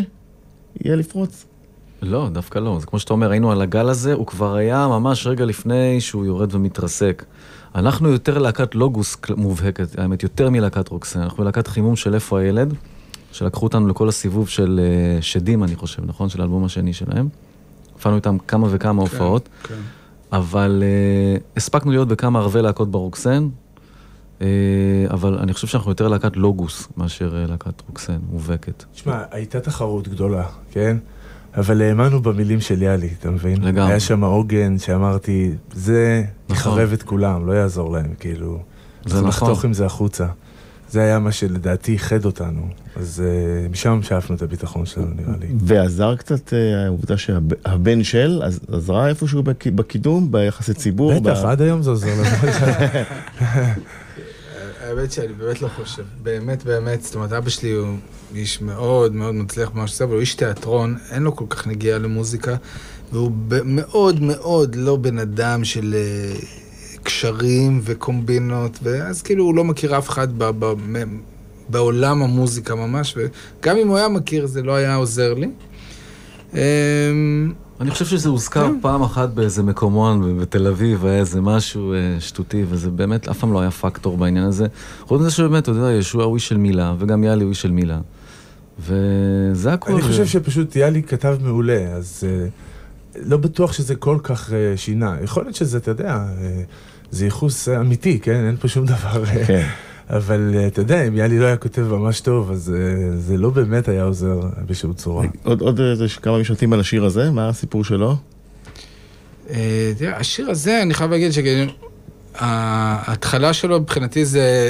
יהיה 0.82 0.96
לפרוץ? 0.96 1.46
לא, 2.02 2.30
דווקא 2.32 2.60
לא. 2.60 2.78
זה 2.80 2.86
כמו 2.86 3.00
שאתה 3.00 3.14
אומר, 3.14 3.32
היינו 3.32 3.52
על 3.52 3.62
הגל 3.62 3.90
הזה, 3.90 4.14
הוא 4.14 4.28
כבר 4.28 4.56
היה 4.56 4.88
ממש 4.88 5.28
רגע 5.28 5.46
לפני 5.46 6.02
שהוא 6.02 6.26
יורד 6.26 6.56
ומתרסק. 6.56 7.26
אנחנו 7.76 8.10
יותר 8.10 8.38
להקת 8.38 8.76
לוגוס 8.76 9.18
מובהקת, 9.38 10.00
האמת, 10.00 10.24
יותר 10.24 10.50
מלהקת 10.50 10.88
רוקסן. 10.90 11.20
אנחנו 11.20 11.44
להקת 11.44 11.68
חימום 11.68 11.96
של 11.96 12.14
איפה 12.14 12.40
הילד, 12.40 12.74
שלקחו 13.32 13.66
אותנו 13.66 13.88
לכל 13.88 14.10
הסיבוב 14.10 14.50
של 14.50 14.80
שדים, 15.22 15.64
אני 15.64 15.76
חושב, 15.76 16.06
נכון? 16.06 16.30
של 16.30 16.42
האלבום 16.42 16.66
השני 16.66 16.94
שלהם. 16.94 17.30
הופענו 17.94 18.16
איתם 18.16 18.38
כמה 18.48 18.68
וכמה 18.72 19.06
כן, 19.06 19.12
הופעות. 19.12 19.50
כן. 19.64 19.76
אבל 20.32 20.84
uh, 20.84 21.42
הספקנו 21.58 21.92
להיות 21.92 22.08
בכמה 22.08 22.40
ערבי 22.40 22.62
להקות 22.62 22.92
ברוקסן, 22.92 23.50
uh, 24.40 24.44
אבל 25.10 25.38
אני 25.38 25.54
חושב 25.54 25.68
שאנחנו 25.68 25.92
יותר 25.92 26.08
להקת 26.08 26.38
לוגוס 26.38 26.88
מאשר 26.98 27.32
uh, 27.46 27.50
להקת 27.52 27.82
רוקסן, 27.88 28.18
מובהקת. 28.32 28.84
תשמע, 28.94 29.24
הייתה 29.32 29.60
תחרות 29.60 30.08
גדולה, 30.08 30.44
כן? 30.72 30.98
אבל 31.58 31.82
האמנו 31.82 32.22
במילים 32.22 32.62
של 32.62 32.82
יאלי, 32.82 33.10
אתה 33.20 33.32
מבין? 33.32 33.64
לגמרי. 33.64 33.92
היה 33.92 34.00
שם 34.00 34.24
עוגן 34.24 34.78
שאמרתי, 34.78 35.52
זה 35.74 36.24
נכון. 36.50 36.74
יחרב 36.74 36.94
את 36.94 37.04
כולם, 37.04 37.48
לא 37.48 37.52
יעזור 37.52 37.92
להם, 37.92 38.14
כאילו. 38.20 38.60
זה 39.06 39.18
נכון. 39.18 39.30
לחתוך 39.30 39.66
עם 39.66 39.74
זה 39.74 39.86
החוצה. 39.86 40.26
זה 40.92 41.02
היה 41.02 41.20
מה 41.20 41.32
שלדעתי 41.32 41.94
איחד 41.94 42.26
אותנו. 42.26 42.68
אז 42.96 43.24
uh, 43.26 43.72
משם 43.72 44.00
שאפנו 44.04 44.36
את 44.36 44.42
הביטחון 44.42 44.86
שלנו, 44.86 45.08
נראה 45.16 45.34
לי. 45.40 45.48
ועזר 45.60 46.16
קצת 46.16 46.50
uh, 46.50 46.86
העובדה 46.86 47.18
שהבן 47.18 48.04
של 48.04 48.42
עזרה 48.72 49.08
איפשהו 49.08 49.44
בקידום, 49.76 50.32
ביחסי 50.32 50.74
ציבור? 50.74 51.20
בטח, 51.20 51.44
ב... 51.44 51.46
עד 51.46 51.62
היום 51.62 51.82
זה 51.82 51.90
עוזר 51.90 52.08
לנו. 52.08 52.30
האמת 54.90 55.12
שאני 55.12 55.34
באמת 55.34 55.62
לא 55.62 55.68
חושב. 55.68 56.04
באמת, 56.24 56.64
באמת, 56.64 57.04
זאת 57.04 57.16
אומרת, 57.16 57.34
אבא 57.34 57.50
שלי 57.50 57.72
הוא 57.72 57.98
איש 58.36 58.62
מאוד 58.62 59.16
מאוד 59.16 59.36
מצליח 59.36 59.70
במה 59.70 59.88
שעושה, 59.88 60.04
אבל 60.04 60.14
הוא 60.14 60.22
איש 60.22 60.36
תיאטרון, 60.36 60.98
אין 61.12 61.24
לו 61.24 61.36
כל 61.36 61.46
כך 61.50 61.68
נגיעה 61.68 62.00
למוזיקה, 62.00 62.56
והוא 63.12 63.32
מאוד 63.66 64.22
מאוד 64.22 64.76
לא 64.76 64.96
בן 64.96 65.20
אדם 65.20 65.64
של... 65.64 65.96
קשרים 67.10 67.82
וקומבינות, 67.84 68.80
ואז 68.84 69.22
כאילו 69.22 69.44
הוא 69.44 69.56
לא 69.56 69.64
מכיר 69.64 69.98
אף 69.98 70.10
אחד 70.10 70.28
ב, 70.38 70.44
ב, 70.60 70.74
בעולם 71.70 72.22
המוזיקה 72.22 72.76
ממש, 72.76 73.18
וגם 73.18 73.78
אם 73.78 73.88
הוא 73.88 73.98
היה 73.98 74.08
מכיר 74.08 74.46
זה 74.46 74.62
לא 74.62 74.76
היה 74.76 74.96
עוזר 74.96 75.34
לי. 75.34 75.50
אמ, 76.54 76.60
אני 77.82 77.92
חושב 77.92 78.06
שזה 78.06 78.30
הוזכר 78.30 78.68
כן. 78.68 78.80
פעם 78.82 79.02
אחת 79.02 79.30
באיזה 79.30 79.64
מקומון 79.64 80.40
בתל 80.40 80.68
אביב, 80.68 81.06
היה 81.06 81.20
איזה 81.20 81.42
משהו 81.42 81.94
אה, 81.94 81.98
שטותי, 82.20 82.64
וזה 82.70 82.90
באמת 82.90 83.28
אף 83.28 83.38
פעם 83.38 83.54
לא 83.54 83.62
היה 83.62 83.72
פקטור 83.72 84.18
בעניין 84.18 84.46
הזה. 84.46 84.68
חוץ 85.02 85.22
מזה 85.22 85.32
שבאמת, 85.32 85.64
אתה 85.64 85.72
יודע, 85.72 85.92
ישוע 85.92 86.24
הוא 86.24 86.36
איש 86.36 86.48
של 86.48 86.58
מילה, 86.58 86.94
וגם 87.00 87.24
יאלי 87.24 87.44
הוא 87.44 87.50
איש 87.50 87.62
של 87.62 87.72
מילה. 87.72 88.00
וזה 88.80 89.74
הכול. 89.74 89.94
אני 89.94 90.02
חושב 90.02 90.26
שפשוט 90.26 90.76
יאלי 90.76 91.04
כתב 91.04 91.38
מעולה, 91.42 91.94
אז 91.94 92.24
uh, 92.24 93.20
לא 93.26 93.38
בטוח 93.38 93.74
שזה 93.74 93.96
כל 93.96 94.18
כך 94.24 94.50
uh, 94.50 94.54
שינה. 94.76 95.16
יכול 95.24 95.44
להיות 95.44 95.56
שזה, 95.56 95.78
אתה 95.78 95.92
יודע, 95.92 96.26
זה 97.12 97.26
ייחוס 97.26 97.70
אמיתי, 97.70 98.20
כן? 98.20 98.46
אין 98.48 98.58
פה 98.58 98.68
שום 98.68 98.86
דבר... 98.86 99.26
כן. 99.48 99.68
אבל 100.10 100.56
אה, 100.56 100.68
אתה 100.68 100.82
יודע, 100.82 101.08
אם 101.08 101.18
יאלי 101.18 101.40
לא 101.40 101.46
היה 101.46 101.58
כותב 101.58 101.82
ממש 101.82 102.22
טוב, 102.22 102.52
אז 102.52 102.74
אה, 102.78 103.18
זה 103.18 103.38
לא 103.38 103.50
באמת 103.50 103.88
היה 103.88 104.04
עוזר 104.04 104.40
בשום 104.66 104.94
צורה. 104.94 105.28
עוד, 105.44 105.62
עוד 105.62 105.80
איזה 105.80 106.06
כמה 106.22 106.40
משפטים 106.40 106.74
על 106.74 106.80
השיר 106.80 107.06
הזה, 107.06 107.32
מה 107.32 107.50
הסיפור 107.50 107.84
שלו? 107.84 108.16
אה, 109.50 109.92
תראה, 109.98 110.18
השיר 110.18 110.50
הזה, 110.50 110.82
אני 110.82 110.94
חייב 110.94 111.12
להגיד 111.12 111.32
שההתחלה 112.36 113.54
שלו 113.54 113.80
מבחינתי 113.80 114.26
זה... 114.26 114.70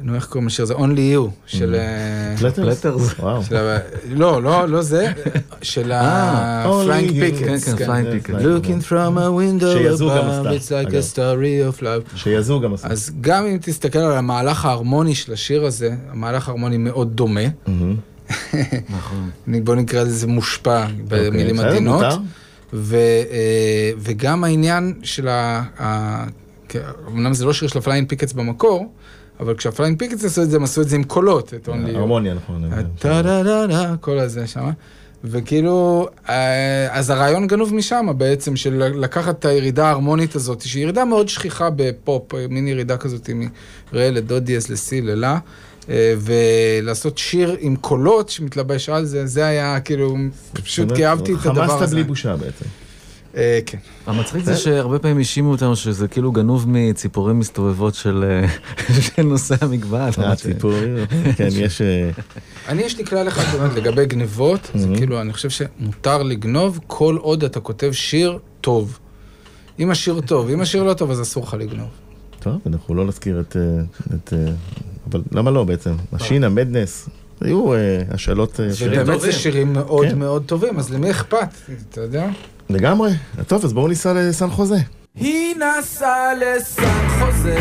נו, 0.00 0.14
איך 0.14 0.26
קוראים 0.26 0.46
לשיר 0.46 0.62
הזה? 0.62 0.74
Only 0.74 1.14
You, 1.14 1.30
של... 1.46 1.76
פלטרס? 2.54 3.14
וואו. 3.18 3.42
לא, 4.08 4.42
לא, 4.42 4.68
לא 4.68 4.82
זה, 4.82 5.12
של 5.62 5.92
ה-Flying 5.92 7.12
כן, 7.12 7.54
Pickets. 7.54 7.76
כן, 7.76 7.86
Flying 7.86 8.28
Pickets. 8.28 8.42
Looking 8.42 8.90
from 8.90 9.16
a 9.16 9.30
window 9.30 10.00
above, 10.00 10.46
עשתה, 10.46 10.82
it's 10.82 10.86
like 10.86 10.90
a 10.90 11.14
story 11.14 11.78
of 11.78 11.82
love. 11.82 12.16
שיזו 12.16 12.60
גם 12.60 12.74
עשו. 12.74 12.88
אז 12.88 13.10
גם 13.20 13.46
אם 13.46 13.58
תסתכל 13.62 13.98
על 13.98 14.12
המהלך 14.12 14.64
ההרמוני 14.64 15.14
של 15.14 15.32
השיר 15.32 15.64
הזה, 15.64 15.94
המהלך 16.10 16.48
ההרמוני 16.48 16.76
מאוד 16.76 17.16
דומה. 17.16 17.40
נכון. 18.88 19.30
בוא 19.64 19.74
נקרא 19.74 20.02
לזה 20.02 20.26
מושפע 20.26 20.86
במילים 21.08 21.32
אוקיי, 21.34 21.52
בסדר, 21.52 21.68
עדינות. 21.68 22.04
אה, 22.74 23.90
וגם 23.98 24.44
העניין 24.44 24.94
של 25.02 25.28
ה... 25.28 26.24
אמנם 27.08 27.34
זה 27.34 27.44
לא 27.44 27.52
שיר 27.52 27.68
של 27.68 27.78
ה 27.78 27.82
Flying 27.82 28.08
Pickets 28.08 28.32
במקור, 28.32 28.92
אבל 29.40 29.54
כשה 29.54 29.74
Flying 29.74 29.98
Pickets 29.98 30.24
עשו 30.24 30.42
את 30.42 30.50
זה, 30.50 30.56
הם 30.56 30.64
עשו 30.64 30.82
את 30.82 30.88
זה 30.88 30.96
עם 30.96 31.04
קולות, 31.04 31.54
את 31.54 31.68
Only 31.68 31.82
You. 31.82 31.96
הרמוניה, 31.96 32.34
נכון. 32.34 32.70
טה 32.98 33.22
דה 33.22 33.42
דה 33.42 33.66
דה, 33.66 33.94
כל 34.00 34.18
הזה 34.18 34.46
שם. 34.46 34.70
וכאילו, 35.24 36.08
אה, 36.28 36.88
אז 36.90 37.10
הרעיון 37.10 37.46
גנוב 37.46 37.74
משם 37.74 38.06
בעצם, 38.16 38.56
של 38.56 38.82
לקחת 38.94 39.38
את 39.38 39.44
הירידה 39.44 39.86
ההרמונית 39.86 40.34
הזאת, 40.34 40.60
שהיא 40.60 40.82
ירידה 40.82 41.04
מאוד 41.04 41.28
שכיחה 41.28 41.68
בפופ, 41.76 42.34
מין 42.48 42.68
ירידה 42.68 42.96
כזאת 42.96 43.30
מרה 43.92 44.10
לדו 44.10 44.40
דיאס 44.40 44.70
לסי 44.70 45.00
ללה, 45.00 45.38
אה, 45.88 46.14
ולעשות 46.18 47.18
שיר 47.18 47.56
עם 47.60 47.76
קולות 47.76 48.28
שמתלבש 48.28 48.88
על 48.88 49.04
זה, 49.04 49.26
זה 49.26 49.46
היה 49.46 49.80
כאילו, 49.80 50.16
פשוט 50.52 50.92
כי 50.92 51.06
אהבתי 51.06 51.34
את 51.34 51.46
הדבר 51.46 51.62
הזה. 51.62 51.72
חמאסת 51.72 51.92
בלי 51.92 52.04
בושה 52.04 52.36
בעצם. 52.36 52.64
אה, 53.36 53.58
כן. 53.66 53.78
המצחיק 54.06 54.44
זה 54.44 54.56
שהרבה 54.56 54.98
פעמים 54.98 55.18
האשימו 55.18 55.50
אותנו 55.50 55.76
שזה 55.76 56.08
כאילו 56.08 56.32
גנוב 56.32 56.64
מציפורים 56.68 57.38
מסתובבות 57.38 57.94
של 57.94 58.24
אה, 58.28 58.48
של 59.06 59.22
נושא 59.22 59.54
ש- 60.12 60.18
הציפורים, 60.18 60.96
כן, 61.36 61.48
יש... 61.52 61.80
אה, 61.82 62.10
אני, 62.68 62.82
יש 62.82 62.98
לי 62.98 63.04
כלל 63.04 63.28
אחד 63.28 63.58
באמת 63.58 63.74
לגבי 63.76 64.06
גנבות, 64.06 64.70
זה 64.74 64.86
Mhm. 64.92 64.96
כאילו, 64.98 65.20
אני 65.20 65.32
חושב 65.32 65.50
שמותר 65.50 66.22
לגנוב 66.22 66.80
כל 66.86 67.16
עוד 67.20 67.44
אתה 67.44 67.60
כותב 67.60 67.92
שיר 67.92 68.38
טוב. 68.60 68.98
אם 69.78 69.90
השיר 69.90 70.20
טוב, 70.20 70.48
אם 70.50 70.60
השיר 70.60 70.82
לא 70.82 70.94
טוב, 70.94 71.10
אז 71.10 71.22
אסור 71.22 71.42
לך 71.44 71.54
לגנוב. 71.54 71.88
טוב, 72.40 72.54
אנחנו 72.66 72.94
לא 72.94 73.04
נזכיר 73.04 73.40
את... 73.40 73.56
אה, 73.56 73.62
את, 74.16 74.32
אה, 74.32 74.52
אבל 75.10 75.22
למה 75.32 75.50
לא 75.50 75.64
בעצם? 75.64 75.94
השינה, 76.12 76.48
מדנס, 76.48 77.08
היו 77.40 77.74
אה, 77.74 77.78
השאלות... 78.10 78.60
אה. 78.60 78.66
ובאמת 78.86 79.20
זה. 79.20 79.32
שירים 79.32 79.72
מאוד 79.72 80.06
כן. 80.06 80.18
מאוד 80.18 80.42
טובים, 80.46 80.78
אז 80.78 80.90
למי 80.92 81.10
אכפת? 81.10 81.48
אתה 81.90 82.00
יודע? 82.00 82.28
לגמרי. 82.70 83.10
טוב, 83.46 83.64
אז 83.64 83.72
בואו 83.72 83.88
ניסע 83.88 84.12
לסן 84.12 84.50
חוזה. 84.50 84.76
היא 85.14 85.54
נסעה 85.56 86.34
לסן 86.34 87.08
חוזה 87.18 87.58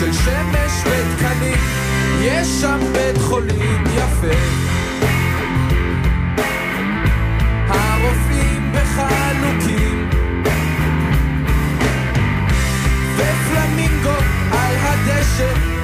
של 0.00 0.12
שמש 0.12 0.72
ותקנים 0.86 1.58
יש 2.20 2.48
שם 2.60 2.78
בית 2.92 3.18
חולים 3.18 3.84
יפה 3.96 4.75
shit. 15.36 15.75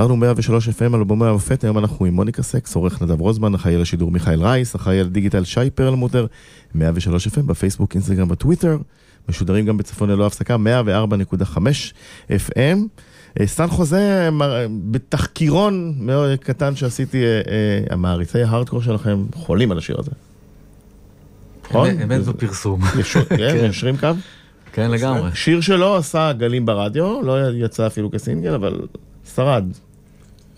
חזרנו 0.00 0.16
103 0.16 0.68
FM, 0.68 0.94
אלבומי 0.94 1.26
המופת, 1.26 1.64
היום 1.64 1.78
אנחנו 1.78 2.06
עם 2.06 2.14
מוניקה 2.14 2.42
סקס, 2.42 2.74
עורך 2.74 3.02
נדב 3.02 3.20
רוזמן, 3.20 3.54
אחראי 3.54 3.74
על 3.74 3.82
השידור 3.82 4.10
מיכאל 4.10 4.42
רייס, 4.42 4.76
אחראי 4.76 5.00
על 5.00 5.08
דיגיטל 5.08 5.44
שי 5.44 5.70
פרלמוטר, 5.74 6.26
103 6.74 7.28
FM 7.28 7.42
בפייסבוק, 7.42 7.94
אינסטגרם, 7.94 8.28
בטוויטר, 8.28 8.78
משודרים 9.28 9.66
גם 9.66 9.76
בצפון 9.76 10.10
ללא 10.10 10.26
הפסקה, 10.26 10.56
104.5 10.56 11.92
FM. 12.30 12.78
אה, 13.40 13.46
סן 13.46 13.66
חוזה, 13.68 14.28
בתחקירון 14.90 15.94
מאוד 15.98 16.38
קטן 16.38 16.76
שעשיתי, 16.76 17.24
אה, 17.24 17.28
אה, 17.28 17.40
המעריצי 17.90 18.42
ההארדקור 18.42 18.82
שלכם 18.82 19.24
חולים 19.34 19.70
על 19.70 19.78
השיר 19.78 19.96
הזה. 19.98 20.10
נכון? 21.64 21.88
אמת- 21.90 22.02
אמת 22.02 22.24
בפרסום. 22.24 22.80
כן, 23.28 23.56
יושרים 23.66 23.96
קו? 23.96 24.08
כן, 24.72 24.90
לגמרי. 24.90 25.30
שיר 25.34 25.60
שלו 25.60 25.96
עשה 25.96 26.32
גלים 26.32 26.66
ברדיו, 26.66 27.22
לא 27.22 27.50
יצא 27.52 27.86
אפילו 27.86 28.10
כסינגל, 28.10 28.54
אבל 28.54 28.80
שרד. 29.34 29.64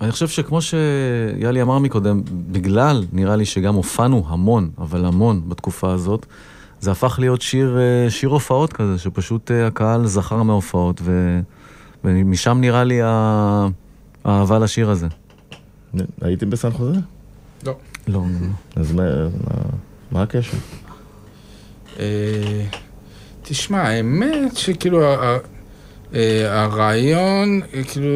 אני 0.03 0.13
חושב 0.13 0.29
שכמו 0.29 0.59
שיאלי 0.63 1.63
אמר 1.63 1.79
מקודם, 1.79 2.23
בגלל, 2.53 3.05
נראה 3.13 3.37
לי 3.37 3.45
שגם 3.45 3.75
הופענו 3.75 4.25
המון, 4.29 4.71
אבל 4.79 5.05
המון 5.05 5.49
בתקופה 5.49 5.93
הזאת, 5.93 6.27
זה 6.81 6.91
הפך 6.91 7.19
להיות 7.19 7.43
שיר, 7.43 7.79
אה, 7.79 8.11
שיר 8.11 8.29
הופעות 8.29 8.73
כזה, 8.73 8.99
שפשוט 8.99 9.51
אה, 9.51 9.67
הקהל 9.67 10.07
זכר 10.07 10.43
מההופעות, 10.43 11.01
ו... 11.05 11.41
ומשם 12.05 12.59
נראה 12.61 12.85
לי 12.85 13.01
האהבה 14.25 14.59
לשיר 14.59 14.91
הזה. 14.91 15.07
הייתם 16.21 16.51
בסן 16.51 16.71
חוזה? 16.71 17.01
לא. 17.67 17.77
לא. 18.09 18.23
אז 18.77 18.95
מה 20.11 20.23
הקשר? 20.23 20.57
אה, 21.99 22.65
תשמע, 23.43 23.83
האמת 23.83 24.57
שכאילו 24.57 25.01
הרעיון, 26.49 27.61
כאילו, 27.89 28.09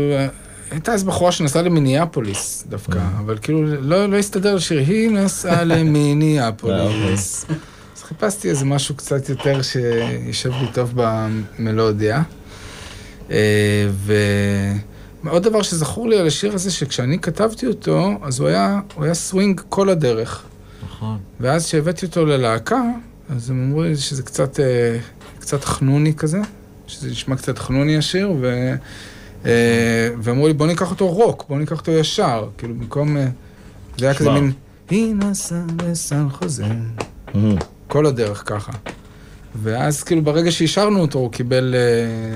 הייתה 0.70 0.92
איזו 0.92 1.06
בחורה 1.06 1.32
שנסעה 1.32 1.62
למיניאפוליס 1.62 2.64
דווקא, 2.68 2.98
אבל 3.18 3.38
כאילו 3.42 3.64
לא, 3.64 4.06
לא 4.06 4.16
הסתדר 4.16 4.54
לשיר, 4.54 4.78
היא 4.78 5.10
נסעה 5.10 5.64
למיניאפוליס. 5.74 7.46
אז 7.96 8.02
חיפשתי 8.02 8.50
איזה 8.50 8.64
משהו 8.64 8.94
קצת 8.94 9.28
יותר 9.28 9.62
שישב 9.62 10.50
לי 10.50 10.66
טוב 10.72 10.92
במלודיה. 10.94 12.22
ועוד 15.24 15.42
דבר 15.42 15.62
שזכור 15.62 16.08
לי 16.08 16.18
על 16.18 16.26
השיר 16.26 16.54
הזה, 16.54 16.70
שכשאני 16.70 17.18
כתבתי 17.18 17.66
אותו, 17.66 18.18
אז 18.22 18.40
הוא 18.40 18.48
היה, 18.48 18.80
הוא 18.94 19.04
היה 19.04 19.14
סווינג 19.14 19.60
כל 19.68 19.88
הדרך. 19.88 20.42
נכון. 20.86 21.18
ואז 21.40 21.66
כשהבאתי 21.66 22.06
אותו 22.06 22.26
ללהקה, 22.26 22.82
אז 23.30 23.50
הם 23.50 23.64
אמרו 23.64 23.82
לי 23.82 23.96
שזה 23.96 24.22
קצת, 24.22 24.60
אה, 24.60 24.98
קצת 25.38 25.64
חנוני 25.64 26.14
כזה, 26.14 26.40
שזה 26.86 27.10
נשמע 27.10 27.36
קצת 27.36 27.58
חנוני 27.58 27.96
השיר, 27.96 28.32
ו... 28.40 28.74
אה, 29.46 30.08
ואמרו 30.22 30.46
לי, 30.46 30.52
בוא 30.52 30.66
ניקח 30.66 30.90
אותו 30.90 31.08
רוק, 31.08 31.44
בוא 31.48 31.58
ניקח 31.58 31.78
אותו 31.78 31.92
ישר, 31.92 32.48
כאילו 32.58 32.74
במקום... 32.74 33.16
אה, 33.16 33.28
זה 33.98 34.06
היה 34.06 34.14
כזה 34.14 34.30
מין, 34.30 34.52
היא 34.90 35.14
נסעה 35.14 35.62
לסן 35.86 36.28
חוזה. 36.28 36.64
כל 37.88 38.06
הדרך 38.06 38.42
ככה. 38.46 38.72
ואז 39.62 40.02
כאילו 40.02 40.22
ברגע 40.22 40.50
שאישרנו 40.50 41.00
אותו 41.00 41.18
הוא 41.18 41.32
קיבל... 41.32 41.74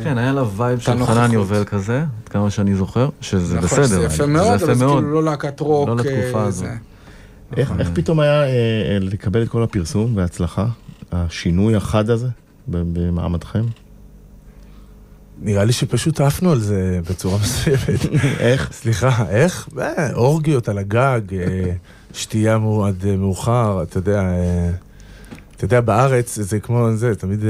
כן, 0.04 0.18
היה 0.18 0.32
לה 0.32 0.44
vibe 0.56 0.78
של 0.78 1.04
חנן 1.06 1.32
יובל 1.32 1.64
כזה, 1.64 1.98
עד 1.98 2.28
כמה 2.28 2.50
שאני 2.50 2.74
זוכר, 2.74 3.08
שזה 3.20 3.56
נכון, 3.56 3.68
בסדר. 3.68 3.86
זה 3.86 4.04
יפה 4.04 4.26
מאוד, 4.26 4.62
אבל 4.62 4.74
זה 4.74 4.84
כאילו 4.84 5.12
לא 5.12 5.24
להקת 5.24 5.60
רוק. 5.60 5.88
לא 5.88 5.96
לתקופה 5.96 6.42
הזאת. 6.42 6.68
איך, 7.56 7.72
איך 7.78 7.90
פתאום 7.94 8.20
היה 8.20 8.42
אה, 8.42 8.98
לקבל 9.00 9.42
את 9.42 9.48
כל 9.48 9.62
הפרסום 9.62 10.16
וההצלחה? 10.16 10.66
השינוי 11.12 11.76
החד 11.76 12.10
הזה 12.10 12.28
במעמדכם? 12.68 13.64
נראה 15.42 15.64
לי 15.64 15.72
שפשוט 15.72 16.20
עפנו 16.20 16.52
על 16.52 16.60
זה 16.60 17.00
בצורה 17.10 17.38
מסוימת. 17.42 18.24
איך? 18.38 18.68
סליחה, 18.72 19.24
איך? 19.28 19.68
אה, 19.78 20.12
אורגיות 20.12 20.68
על 20.68 20.78
הגג, 20.78 21.20
אה, 21.32 21.72
שתייה 22.12 22.58
עד 22.86 23.06
אה, 23.06 23.16
מאוחר, 23.16 23.82
אתה 23.82 23.98
יודע, 23.98 24.32
אתה 25.56 25.64
יודע, 25.64 25.80
בארץ 25.80 26.38
זה 26.38 26.60
כמו 26.60 26.88
זה, 26.94 27.14
תמיד 27.14 27.44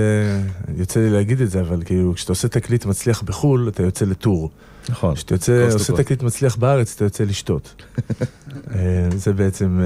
יוצא 0.76 1.00
לי 1.00 1.11
להגיד 1.11 1.40
את 1.40 1.50
זה, 1.50 1.61
אבל 1.61 1.83
כאילו, 1.85 2.14
כשאתה 2.14 2.33
עושה 2.33 2.48
תקליט 2.48 2.87
מצליח 2.87 3.22
בחו"ל, 3.22 3.68
אתה 3.68 3.83
יוצא 3.83 4.05
לטור. 4.05 4.50
נכון. 4.88 5.14
כשאתה 5.14 5.35
עושה 5.72 5.92
תקליט 5.92 6.22
מצליח 6.22 6.57
בארץ, 6.57 6.94
אתה 6.94 7.05
יוצא 7.05 7.24
לשתות. 7.24 7.83
זה 9.24 9.33
בעצם... 9.33 9.81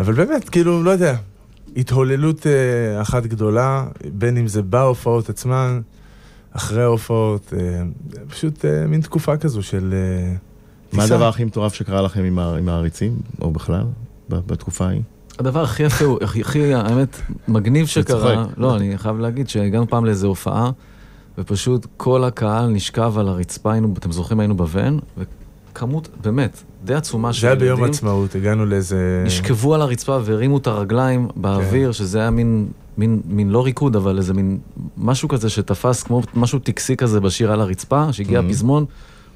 אבל 0.00 0.12
באמת, 0.12 0.48
כאילו, 0.48 0.82
לא 0.82 0.90
יודע, 0.90 1.16
התהוללות 1.76 2.46
אחת 3.02 3.26
גדולה, 3.26 3.86
בין 4.12 4.36
אם 4.36 4.46
זה 4.46 4.62
בהופעות 4.62 5.28
עצמן. 5.30 5.80
אחרי 6.58 6.82
ההופעות, 6.82 7.52
אה, 7.56 7.82
פשוט 8.28 8.64
אה, 8.64 8.86
מין 8.86 9.00
תקופה 9.00 9.36
כזו 9.36 9.62
של... 9.62 9.94
אה, 9.94 10.34
מה 10.92 11.04
הדבר 11.04 11.28
הכי 11.28 11.44
מטורף 11.44 11.74
שקרה 11.74 12.02
לכם 12.02 12.24
עם 12.58 12.68
העריצים, 12.68 13.16
או 13.40 13.50
בכלל, 13.50 13.84
בתקופה 14.28 14.86
ההיא? 14.86 15.02
הדבר 15.38 15.62
הכי 15.62 15.82
יפה, 15.82 16.04
הכי, 16.20 16.74
האמת, 16.74 17.20
מגניב 17.48 17.86
שקרה, 17.86 18.44
לא, 18.56 18.76
אני 18.76 18.98
חייב 18.98 19.18
להגיד 19.18 19.48
שהגענו 19.48 19.88
פעם 19.88 20.04
לאיזו 20.04 20.28
הופעה, 20.28 20.70
ופשוט 21.38 21.86
כל 21.96 22.24
הקהל 22.24 22.70
נשכב 22.70 23.18
על 23.18 23.28
הרצפה, 23.28 23.72
היינו, 23.72 23.94
אתם 23.98 24.12
זוכרים, 24.12 24.40
היינו 24.40 24.56
בוון, 24.56 24.98
וכמות, 25.18 26.08
באמת, 26.22 26.62
די 26.84 26.94
עצומה 26.94 27.32
של 27.32 27.46
ילדים. 27.46 27.60
זה 27.60 27.64
היה 27.66 27.76
ביום 27.76 27.90
עצמאות, 27.90 28.34
הגענו 28.34 28.66
לאיזה... 28.66 29.22
נשכבו 29.26 29.74
על 29.74 29.82
הרצפה 29.82 30.18
והרימו 30.24 30.58
את 30.58 30.66
הרגליים 30.66 31.28
באוויר, 31.36 31.88
כן. 31.88 31.92
שזה 31.92 32.18
היה 32.20 32.30
מין 32.30 32.68
מין, 32.98 33.20
מין 33.26 33.50
לא 33.50 33.64
ריקוד, 33.64 33.96
אבל 33.96 34.18
איזה 34.18 34.34
מין 34.34 34.58
משהו 34.96 35.28
כזה 35.28 35.50
שתפס 35.50 36.02
כמו 36.02 36.22
משהו 36.34 36.58
טקסי 36.58 36.96
כזה 36.96 37.20
בשיר 37.20 37.52
על 37.52 37.60
הרצפה, 37.60 38.12
שהגיע 38.12 38.40
הפזמון, 38.40 38.84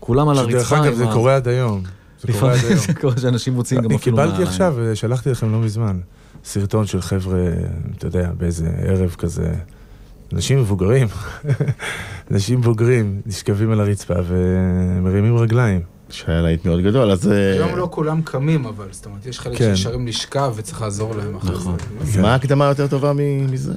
כולם 0.01 0.29
על 0.29 0.39
הרצפה. 0.39 0.59
שדרך 0.59 0.73
אגב, 0.73 0.95
זה 0.95 1.05
קורה 1.13 1.37
עד 1.37 1.49
היום. 1.49 1.83
זה 2.23 2.33
קורה 2.33 2.53
עד 2.53 2.59
היום. 2.65 2.79
זה 2.79 2.95
קורה 2.95 3.17
שאנשים 3.17 3.55
מוציאים 3.55 3.83
גם 3.83 3.93
אפילו... 3.93 4.19
אני 4.19 4.27
קיבלתי 4.27 4.43
עכשיו, 4.49 4.77
שלחתי 4.95 5.31
לכם 5.31 5.53
לא 5.53 5.59
מזמן, 5.59 6.01
סרטון 6.45 6.87
של 6.87 7.01
חבר'ה, 7.01 7.41
אתה 7.99 8.07
יודע, 8.07 8.31
באיזה 8.39 8.71
ערב 8.87 9.15
כזה. 9.19 9.55
אנשים 10.33 10.59
מבוגרים, 10.59 11.09
אנשים 12.31 12.61
בוגרים, 12.61 13.21
נשכבים 13.27 13.71
על 13.71 13.81
הרצפה 13.81 14.15
ומרימים 14.27 15.37
רגליים. 15.37 15.81
שהיה 16.12 16.42
להיט 16.42 16.64
מאוד 16.64 16.81
גדול, 16.81 17.11
אז... 17.11 17.29
אה, 17.29 17.53
היום 17.53 17.77
לא 17.77 17.88
כולם 17.90 18.22
קמים, 18.22 18.66
אבל 18.66 18.87
זאת 18.90 19.07
אומרת, 19.07 19.27
יש 19.27 19.40
חלק 19.40 19.59
כן. 19.59 19.77
שנשארים 19.77 20.07
לשכב 20.07 20.53
וצריך 20.57 20.83
לעזור 20.83 21.14
להם 21.16 21.37
אחרי 21.37 21.55
נכון. 21.55 21.77
זה. 21.79 22.01
אז 22.01 22.16
מה 22.16 22.33
ההקדמה 22.33 22.64
יותר 22.64 22.87
טובה 22.87 23.12
מזה? 23.48 23.72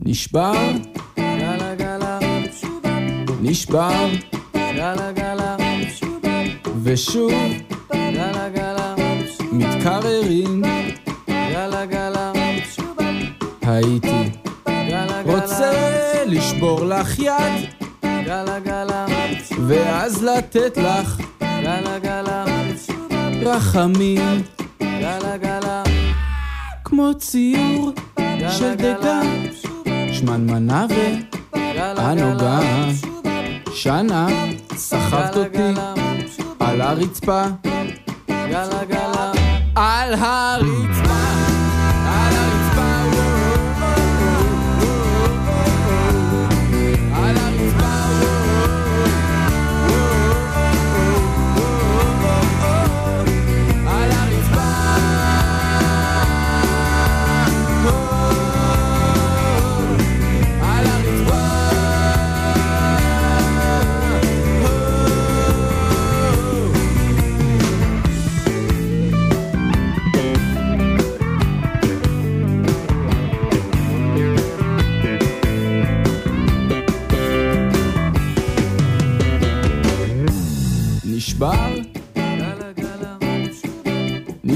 נשבר, 0.00 0.52
גלה 1.18 1.74
גלה, 1.74 2.18
נשבר, 3.42 4.08
גלה 4.54 5.12
גלה, 5.12 5.56
ושוב 6.82 7.32
מתקררים, 9.86 10.62
גלה 11.28 11.86
גלה, 11.86 12.32
הייתי 13.62 14.30
רוצה 15.24 15.72
לשבור 16.26 16.84
לך 16.84 17.18
יד, 17.18 17.66
גלה 18.02 18.58
גלה, 18.60 19.06
ואז 19.66 20.24
לתת 20.24 20.76
לך, 20.76 21.20
גלה 21.40 21.98
גלה, 21.98 22.44
רחמים, 23.42 24.42
גלה 24.80 25.36
גלה, 25.36 25.82
כמו 26.84 27.10
ציור 27.18 27.92
של 28.50 28.74
דגן, 28.74 29.46
שמנמנה 30.12 30.86
והנוגה, 31.74 32.60
שנה, 33.74 34.26
סחבת 34.76 35.36
אותי 35.36 35.80
על 36.60 36.80
הרצפה. 36.80 37.44
גלה 38.28 38.84
גלה 38.84 39.15
על 39.76 40.14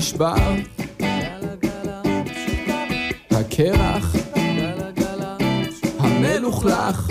נשבר 0.01 0.35
הקרח 3.31 4.17
המלוכלך 5.99 7.11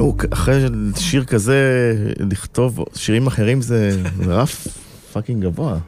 תשמעו, 0.00 0.16
אחרי 0.30 0.64
שיר 0.96 1.24
כזה, 1.24 1.94
לכתוב 2.30 2.84
שירים 2.94 3.26
אחרים 3.26 3.62
זה 3.62 4.02
רף 4.26 4.66
פאקינג 5.12 5.42
גבוה. 5.42 5.78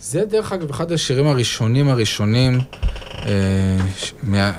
זה 0.00 0.24
דרך 0.24 0.52
אגב 0.52 0.70
אחד 0.70 0.92
השירים 0.92 1.26
הראשונים 1.26 1.88
הראשונים 1.88 2.60
אה, 3.14 3.32
מה, 4.22 4.52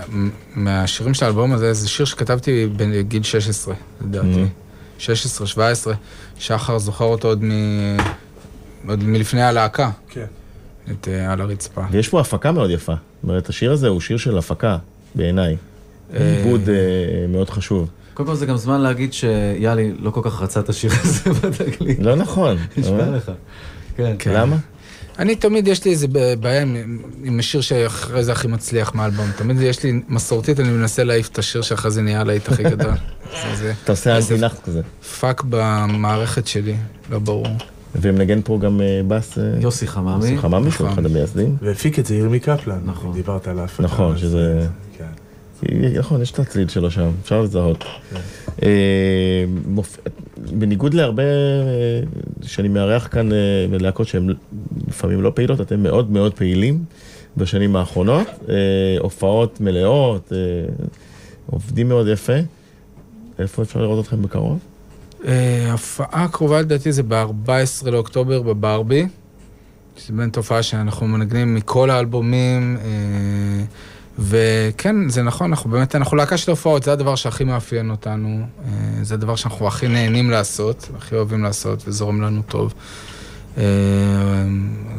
מהשירים 0.56 1.14
של 1.14 1.26
האלבום 1.26 1.54
הזה, 1.54 1.74
זה 1.74 1.88
שיר 1.88 2.06
שכתבתי 2.06 2.68
בגיל 2.78 3.24
16, 3.24 3.76
לדעתי. 4.02 4.44
Mm-hmm. 5.00 5.02
16-17, 5.56 5.60
שחר 6.40 6.80
זוכר 6.80 7.06
אותו 7.06 7.28
עוד, 7.28 7.44
מ, 7.44 7.52
עוד 8.88 9.04
מלפני 9.04 9.42
הלהקה. 9.42 9.90
כן. 10.10 10.26
את 10.92 11.08
אה, 11.08 11.32
על 11.32 11.42
הרצפה. 11.42 11.82
ויש 11.92 12.08
פה 12.08 12.20
הפקה 12.22 12.52
מאוד 12.52 12.70
יפה. 12.70 12.94
זאת 12.94 13.24
אומרת, 13.24 13.50
השיר 13.50 13.72
הזה 13.72 13.88
הוא 13.88 14.02
שיר 14.02 14.18
של 14.18 14.38
הפקה, 14.38 14.78
בעיניי. 15.16 15.58
אה, 16.14 16.38
עיבוד 16.38 16.70
מאוד 17.30 17.50
חשוב. 17.50 17.90
קודם 18.14 18.30
כל 18.30 18.36
זה 18.36 18.46
גם 18.46 18.58
זמן 18.58 18.82
להגיד 18.82 19.14
שיאלי 19.14 19.92
לא 20.00 20.10
כל 20.12 20.22
כך 20.24 20.42
רצה 20.42 20.60
את 20.60 20.70
השיר 20.70 20.92
הזה 21.04 21.30
בתקליט. 21.42 22.00
לא 22.00 22.16
נכון. 22.16 22.58
נשמע 22.78 23.10
לך. 23.10 23.32
כן. 23.98 24.16
למה? 24.34 24.56
אני 25.20 25.36
תמיד, 25.36 25.68
יש 25.68 25.86
לי 25.86 25.92
איזה 25.92 26.08
בעיה 26.40 26.62
עם, 26.62 27.00
עם 27.24 27.40
השיר 27.40 27.62
שאחרי 27.62 28.24
זה 28.24 28.32
הכי 28.32 28.48
מצליח 28.48 28.96
מהאלבום. 28.96 29.26
תמיד 29.38 29.62
יש 29.62 29.84
לי, 29.84 30.02
מסורתית, 30.08 30.60
אני 30.60 30.70
מנסה 30.70 31.04
להעיף 31.04 31.30
את 31.30 31.40
השיר 31.40 31.62
שאחרי 31.62 31.92
זה 31.92 32.02
נהיה 32.02 32.24
להיט 32.24 32.48
הכי 32.48 32.64
גדול. 32.64 32.92
אתה 33.84 33.92
עושה 33.92 34.18
אנטינח 34.18 34.56
כזה. 34.66 34.82
פאק 35.20 35.44
במערכת 35.50 36.48
שלי, 36.48 36.76
לא 37.10 37.20
ברור. 37.20 37.48
ומנגן 38.02 38.40
פה 38.44 38.60
גם 38.62 38.82
אה, 38.82 39.02
בס... 39.08 39.38
אה, 39.38 39.44
יוסי 39.60 39.88
חממי. 39.88 40.14
יוסי 40.16 40.38
חממי, 40.38 40.72
שהוא 40.72 40.88
נכון. 40.88 41.00
אחד 41.00 41.06
המייסדים. 41.06 41.56
והפיק 41.62 42.00
את 42.00 42.06
זה 42.06 42.16
ירמי 42.16 42.40
קפלן. 42.40 42.80
נכון. 42.86 43.14
דיברת 43.14 43.48
על 43.48 43.60
ההפקה. 43.60 43.84
נכון, 43.84 44.18
שזה... 44.18 44.68
נכון, 45.94 46.22
יש 46.22 46.32
את 46.32 46.40
הצליל 46.40 46.68
שלו 46.68 46.92
שם, 46.92 47.10
אפשר 47.22 47.42
לזהות. 47.42 47.84
אה, 48.64 49.46
בניגוד 50.38 50.94
להרבה 50.94 51.24
אה, 51.24 52.02
שאני 52.42 52.68
מארח 52.68 53.08
כאן 53.12 53.30
בלהקות 53.72 54.08
אה, 54.08 54.12
שהן 54.12 54.34
לפעמים 54.88 55.22
לא 55.22 55.32
פעילות, 55.36 55.62
אתם 55.62 55.84
מאוד 55.84 56.12
מאוד 56.12 56.34
פעילים 56.34 56.84
בשנים 57.38 57.76
האחרונות. 57.76 58.28
הופעות 59.00 59.62
מלאות, 59.62 60.32
עובדים 61.46 61.90
מאוד 61.90 62.08
יפה. 62.08 62.38
איפה 63.40 63.62
אפשר 63.62 63.82
לראות 63.82 64.06
אתכם 64.06 64.22
בקרוב? 64.22 64.60
ההופעה 65.68 66.24
הקרובה 66.24 66.62
לדעתי 66.62 66.92
זה 66.92 67.04
ב-14 67.04 67.90
לאוקטובר 67.90 68.42
בברבי. 68.42 69.08
שזה 69.98 70.14
באמת 70.14 70.34
תופעה 70.34 70.64
שאנחנו 70.64 71.08
מנגנים 71.08 71.56
מכל 71.56 71.90
האלבומים. 71.90 72.78
וכן, 74.20 75.10
זה 75.10 75.24
נכון, 75.24 75.50
אנחנו 75.50 75.70
באמת, 75.70 75.96
אנחנו 75.96 76.18
להקה 76.18 76.38
של 76.38 76.52
הופעות, 76.52 76.84
זה 76.84 76.92
הדבר 76.92 77.16
שהכי 77.16 77.44
מאפיין 77.44 77.90
אותנו, 77.90 78.40
אה, 78.66 78.70
זה 79.02 79.14
הדבר 79.14 79.36
שאנחנו 79.36 79.68
הכי 79.68 79.88
נהנים 79.88 80.30
לעשות, 80.30 80.90
הכי 80.98 81.16
אוהבים 81.16 81.44
לעשות 81.44 81.84
וזורם 81.88 82.22
לנו 82.22 82.42
טוב. 82.42 82.74
אה, 83.58 83.64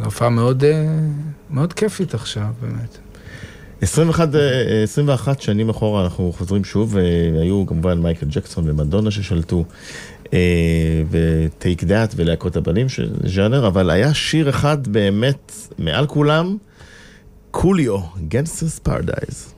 הופעה 0.04 0.28
מאוד, 0.28 0.64
אה, 0.64 0.85
מאוד 1.50 1.72
כיפית 1.72 2.14
עכשיו, 2.14 2.46
באמת. 2.61 2.98
21, 3.81 4.28
21 4.83 5.40
שנים 5.40 5.68
אחורה 5.68 6.04
אנחנו 6.04 6.33
חוזרים 6.38 6.64
שוב, 6.64 6.94
והיו 7.35 7.64
כמובן 7.66 7.98
מייקל 7.98 8.26
ג'קסון 8.31 8.70
ומדונה 8.70 9.11
ששלטו, 9.11 9.64
וטייק 11.11 11.85
דאט 11.85 12.14
ולהקות 12.16 12.57
הבנים 12.57 12.88
של 12.88 13.11
ז'אנר, 13.24 13.66
אבל 13.66 13.90
היה 13.90 14.14
שיר 14.14 14.48
אחד 14.48 14.88
באמת 14.88 15.52
מעל 15.78 16.07
כולם, 16.07 16.57
Coolio, 17.52 18.12
Gangsta's 18.28 18.78
Paradise. 18.78 19.57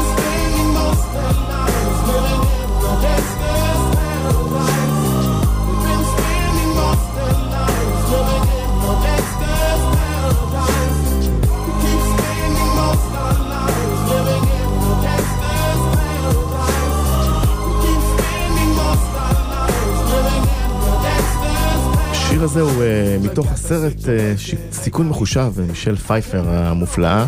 הזה 22.51 22.61
הוא 22.61 22.71
אה, 22.71 23.25
מתוך 23.25 23.51
הסרט 23.51 23.99
אה, 23.99 24.71
סיכון 24.71 25.09
מחושב, 25.09 25.53
מישל 25.67 25.95
פייפר 25.95 26.43
המופלאה, 26.49 27.25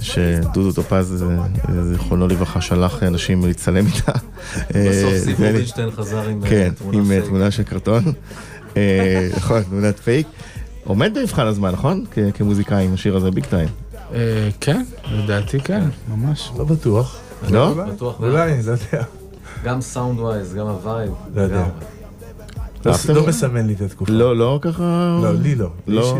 שדודו 0.00 0.72
טופז, 0.72 1.22
אה, 1.22 1.84
זיכרונו 1.84 2.28
לברכה, 2.28 2.60
שלח 2.60 3.02
אנשים 3.02 3.46
להצטלם 3.46 3.86
איתה. 3.86 4.12
בסוף 4.68 5.14
סיב 5.24 5.40
רובינשטיין 5.40 5.90
חזר 5.90 6.28
עם 6.28 6.40
כן, 6.48 6.70
תמונה 6.70 7.04
פייק. 7.04 7.10
כן, 7.10 7.20
עם 7.20 7.26
תמונה 7.26 7.50
של 7.50 7.62
קרטון. 7.62 8.02
נכון, 9.36 9.62
תמונת 9.62 9.98
פייק. 9.98 10.26
עומד 10.84 11.18
במבחן 11.18 11.46
הזמן, 11.46 11.70
נכון? 11.70 12.04
כמוזיקאי 12.34 12.84
עם 12.84 12.94
השיר 12.94 13.16
הזה 13.16 13.30
big 13.30 13.46
time. 13.46 13.68
כן, 14.60 14.82
לדעתי 15.10 15.60
כן, 15.60 15.84
ממש. 16.08 16.50
לא 16.56 16.64
בטוח. 16.64 17.20
לא? 17.50 17.74
אולי, 18.00 18.62
לא 18.62 18.72
יודע. 18.72 19.04
גם 19.64 19.80
sound 19.80 20.20
wise, 20.20 20.54
גם 20.54 20.66
ה 20.66 20.74
vibe. 20.74 21.12
לא 21.34 21.40
יודע. 21.40 21.64
לא, 22.86 22.92
לא 23.14 23.26
מסמן 23.26 23.66
לי 23.66 23.74
את 23.74 23.80
התקופה. 23.80 24.12
לא, 24.12 24.36
לא 24.36 24.58
ככה... 24.62 25.18
לא, 25.22 25.34
לי 25.34 25.54
לא. 25.54 25.68
לא. 25.86 26.18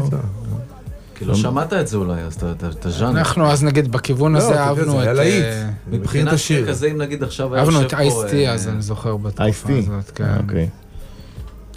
כי 1.15 1.25
לא 1.25 1.35
שמעת 1.35 1.73
את 1.73 1.89
זה 1.89 1.97
אולי, 1.97 2.21
אז 2.23 2.37
את 2.79 2.87
הז'אנר. 2.87 3.19
אנחנו 3.19 3.51
אז 3.51 3.65
נגיד 3.65 3.93
בכיוון 3.93 4.37
הזה 4.37 4.61
אהבנו 4.61 5.03
את... 5.03 5.17
זה 5.17 5.23
היה 5.23 5.45
אה, 5.45 5.71
מבחינת 5.91 6.39
שיר 6.39 6.69
כזה, 6.69 6.87
אם 6.87 6.99
נגיד 6.99 7.23
עכשיו 7.23 7.55
היה 7.55 7.65
יושב 7.65 7.73
פה... 7.73 7.79
אהבנו 7.79 7.87
את 7.87 7.95
Ice-T, 7.95 8.49
אז 8.49 8.69
אני 8.69 8.83
זוכר 8.83 9.17
בתקופה 9.17 9.73
הזאת, 9.79 10.11
כן. 10.15 10.37
אוקיי. 10.43 10.69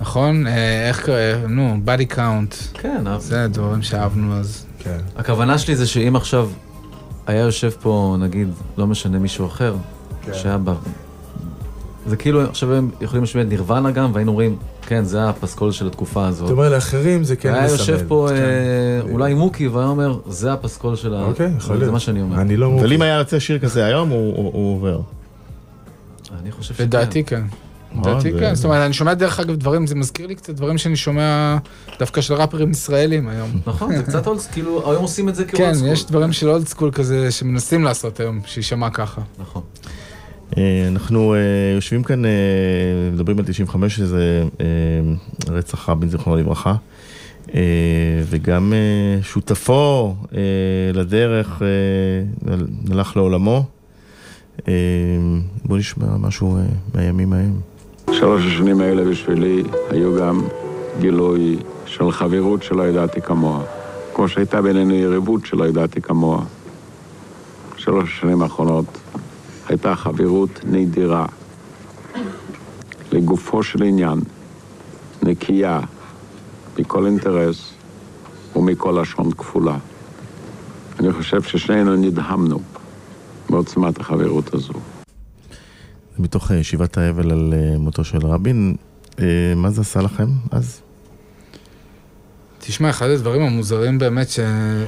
נכון? 0.01 0.47
אה, 0.47 0.87
איך 0.87 1.05
קורה? 1.05 1.33
נו, 1.47 1.77
Body 1.83 2.05
Count. 2.05 2.55
כן. 2.73 3.03
זה 3.19 3.43
הדברים 3.43 3.81
שאהבנו 3.81 4.33
אז. 4.35 4.65
כן. 4.79 4.99
הכוונה 5.17 5.57
שלי 5.57 5.75
זה 5.75 5.87
שאם 5.87 6.15
עכשיו 6.15 6.49
היה 7.27 7.41
יושב 7.41 7.71
פה, 7.81 8.15
נגיד, 8.19 8.47
לא 8.77 8.87
משנה 8.87 9.19
מישהו 9.19 9.47
אחר, 9.47 9.75
כן. 10.21 10.33
שהיה 10.33 10.57
זה 12.05 12.15
כאילו, 12.15 12.41
עכשיו 12.41 12.73
הם 12.73 12.89
יכולים 13.01 13.23
לשמוע 13.23 13.43
את 13.43 13.49
נירוונה 13.49 13.91
גם, 13.91 14.11
והיינו 14.13 14.31
אומרים, 14.31 14.57
כן, 14.81 15.03
זה 15.03 15.29
הפסקול 15.29 15.71
של 15.71 15.87
התקופה 15.87 16.27
הזאת. 16.27 16.47
זאת 16.47 16.51
אומרת, 16.51 16.71
לאחרים 16.71 17.23
זה 17.23 17.35
כן 17.35 17.49
מסמל. 17.49 17.63
היה 17.63 17.71
יושב 17.71 17.99
פה 18.07 18.27
כן. 18.29 18.35
אה, 18.35 19.11
אולי 19.11 19.33
מוקי, 19.33 19.67
והיה 19.67 19.87
אומר, 19.87 20.17
זה 20.27 20.53
הפסקול 20.53 20.95
של 20.95 21.13
ה... 21.13 21.23
אוקיי, 21.23 21.51
יכול 21.57 21.75
להיות. 21.75 21.85
זה 21.85 21.91
מה 21.91 21.99
שאני 21.99 22.21
אומר. 22.21 22.41
אני 22.41 22.57
לא 22.57 22.69
מוקי. 22.69 22.83
אבל 22.83 22.93
אם 22.93 23.01
היה 23.01 23.17
יוצא 23.17 23.39
שיר 23.39 23.59
כזה 23.59 23.85
היום, 23.85 24.09
הוא 24.09 24.75
עובר. 24.75 25.01
אני 26.41 26.51
חושב 26.51 26.73
שכן. 26.73 26.83
לדעתי 26.83 27.23
כן. 27.23 27.41
לדעתי 27.99 28.31
כן, 28.39 28.55
זאת 28.55 28.65
אומרת, 28.65 28.85
אני 28.85 28.93
שומע 28.93 29.13
דרך 29.13 29.39
אגב 29.39 29.55
דברים, 29.55 29.87
זה 29.87 29.95
מזכיר 29.95 30.27
לי 30.27 30.35
קצת 30.35 30.53
דברים 30.53 30.77
שאני 30.77 30.95
שומע 30.95 31.57
דווקא 31.99 32.21
של 32.21 32.33
ראפרים 32.33 32.71
ישראלים 32.71 33.27
היום. 33.27 33.49
נכון, 33.67 33.95
זה 33.95 34.03
קצת 34.03 34.27
old, 34.27 34.41
כאילו, 34.53 34.91
היום 34.91 35.01
עושים 35.01 35.29
את 35.29 35.35
זה 35.35 35.45
כ 35.45 35.56
old 35.56 35.73
school. 35.73 35.87
כן, 35.87 35.93
יש 35.93 36.05
דברים 36.05 36.33
של 36.33 36.49
old 36.49 36.67
school 36.67 36.91
כזה, 36.91 37.31
שמנסים 37.31 37.83
לעשות 37.83 38.19
היום, 38.19 38.41
שיישמע 38.45 38.89
ככה. 38.89 39.21
נכון. 39.39 39.61
אה, 40.57 40.87
אנחנו 40.87 41.33
אה, 41.33 41.39
יושבים 41.75 42.03
כאן, 42.03 42.25
אה, 42.25 42.31
מדברים 43.13 43.39
על 43.39 43.45
95, 43.45 43.95
שזה 43.95 44.43
רצח 45.47 45.89
רבין, 45.89 46.09
זיכרונו 46.09 46.39
לברכה, 46.39 46.75
וגם 48.29 48.73
שותפו 49.21 50.15
לדרך 50.93 51.61
הלך 52.91 53.17
לעולמו. 53.17 53.63
בוא 55.65 55.77
נשמע 55.77 56.17
משהו 56.19 56.57
מהימים 56.95 57.33
ההם. 57.33 57.59
שלוש 58.11 58.45
השנים 58.45 58.81
האלה 58.81 59.03
בשבילי 59.03 59.63
היו 59.89 60.17
גם 60.19 60.47
גילוי 60.99 61.57
של 61.85 62.11
חברות 62.11 62.63
שלא 62.63 62.83
ידעתי 62.83 63.21
כמוה. 63.21 63.63
כמו 64.13 64.27
שהייתה 64.27 64.61
בינינו 64.61 64.93
יריבות 64.93 65.45
שלא 65.45 65.67
ידעתי 65.67 66.01
כמוה. 66.01 66.43
בשלוש 67.75 68.17
השנים 68.17 68.41
האחרונות 68.41 68.85
הייתה 69.67 69.95
חברות 69.95 70.59
נדירה. 70.63 71.25
לגופו 73.11 73.63
של 73.63 73.83
עניין, 73.83 74.19
נקייה 75.23 75.79
מכל 76.79 77.05
אינטרס 77.05 77.73
ומכל 78.55 78.99
לשון 79.01 79.31
כפולה. 79.31 79.77
אני 80.99 81.13
חושב 81.13 81.41
ששנינו 81.41 81.95
נדהמנו 81.95 82.59
מעוצמת 83.49 83.99
החברות 83.99 84.53
הזו. 84.53 84.73
מתוך 86.19 86.51
אה, 86.51 86.57
ישיבת 86.57 86.97
האבל 86.97 87.31
על 87.31 87.53
אה, 87.53 87.77
מותו 87.77 88.03
של 88.03 88.25
רבין, 88.25 88.75
אה, 89.19 89.25
מה 89.55 89.71
זה 89.71 89.81
עשה 89.81 90.01
לכם 90.01 90.27
אז? 90.51 90.81
תשמע, 92.59 92.89
אחד 92.89 93.09
הדברים 93.09 93.41
המוזרים 93.41 93.99
באמת 93.99 94.29
ש... 94.29 94.39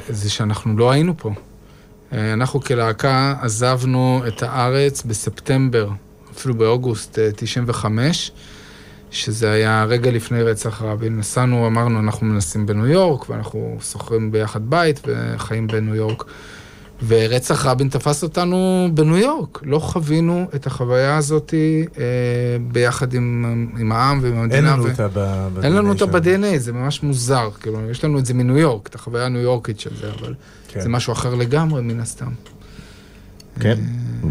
זה 0.10 0.30
שאנחנו 0.30 0.78
לא 0.78 0.92
היינו 0.92 1.14
פה. 1.18 1.32
אנחנו 2.14 2.62
כלהקה 2.62 3.34
עזבנו 3.42 4.24
את 4.28 4.44
הארץ 4.44 5.04
בספטמבר, 5.04 5.90
אפילו 6.32 6.54
באוגוסט 6.54 7.20
95, 7.36 8.32
שזה 9.12 9.52
היה 9.52 9.84
רגע 9.84 10.12
לפני 10.12 10.44
רצח 10.44 10.82
רבין. 10.82 11.18
נסענו, 11.18 11.68
אמרנו, 11.68 12.00
אנחנו 12.00 12.26
מנסים 12.26 12.66
בניו 12.66 12.88
יורק, 12.88 13.30
ואנחנו 13.30 13.78
שוכרים 13.92 14.32
ביחד 14.32 14.70
בית 14.70 15.00
וחיים 15.06 15.68
בניו 15.68 15.96
יורק. 15.96 16.24
ורצח 17.08 17.66
רבין 17.66 17.90
תפס 17.90 18.24
אותנו 18.24 18.88
בניו 18.94 19.18
יורק. 19.18 19.60
לא 19.64 19.80
חווינו 19.80 20.48
את 20.56 20.68
החוויה 20.68 21.18
הזאת 21.18 21.54
אה, 21.98 22.04
ביחד 22.72 23.14
עם, 23.14 23.46
עם 23.80 23.92
העם 23.92 24.20
ועם 24.22 24.38
המדינה. 24.38 24.56
אין 24.56 24.66
לנו 24.66 24.84
ו... 24.84 24.90
אותה 24.90 25.08
ב-DNA 25.08 25.64
אין 25.64 25.74
לנו 25.74 25.90
אותה 25.90 26.06
ב-DNA, 26.06 26.58
זה 26.58 26.74
ממש 26.74 27.04
מוזר. 27.04 27.50
כאילו, 27.60 27.90
יש 27.92 28.04
לנו 28.04 28.20
את 28.20 28.26
זה 28.26 28.34
מניו 28.34 28.58
יורק, 28.58 28.88
את 28.88 28.96
החוויה 28.96 29.26
הניו 29.26 29.42
יורקית 29.42 29.80
של 29.80 29.96
זה, 30.02 30.12
אבל 30.20 30.34
כן. 30.68 30.82
זה 30.82 30.90
משהו 30.90 31.14
אחר 31.14 31.36
לגמרי, 31.36 31.82
מן 31.82 32.00
הסתם. 32.00 32.32
כן. 33.60 33.78
אה, 34.24 34.30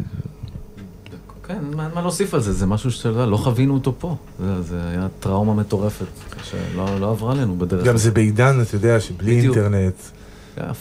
כן, 1.49 1.59
מה, 1.77 1.89
מה 1.95 2.01
להוסיף 2.01 2.35
על 2.35 2.41
זה, 2.41 2.53
זה 2.53 2.67
משהו 2.67 2.91
שאתה 2.91 3.09
יודע, 3.09 3.27
לא 3.27 3.37
חווינו 3.37 3.75
אותו 3.75 3.95
פה. 3.99 4.17
זה, 4.41 4.63
זה 4.63 4.89
היה 4.89 5.07
טראומה 5.21 5.55
מטורפת, 5.55 6.07
שלא 6.43 7.01
לא 7.01 7.11
עברה 7.11 7.33
עלינו 7.33 7.59
בדרך. 7.59 7.87
גם 7.87 7.97
זה 7.97 8.11
בעידן, 8.11 8.61
אתה 8.63 8.75
יודע, 8.75 9.01
שבלי 9.01 9.39
בדיוק. 9.39 9.57
אינטרנט. 9.57 9.95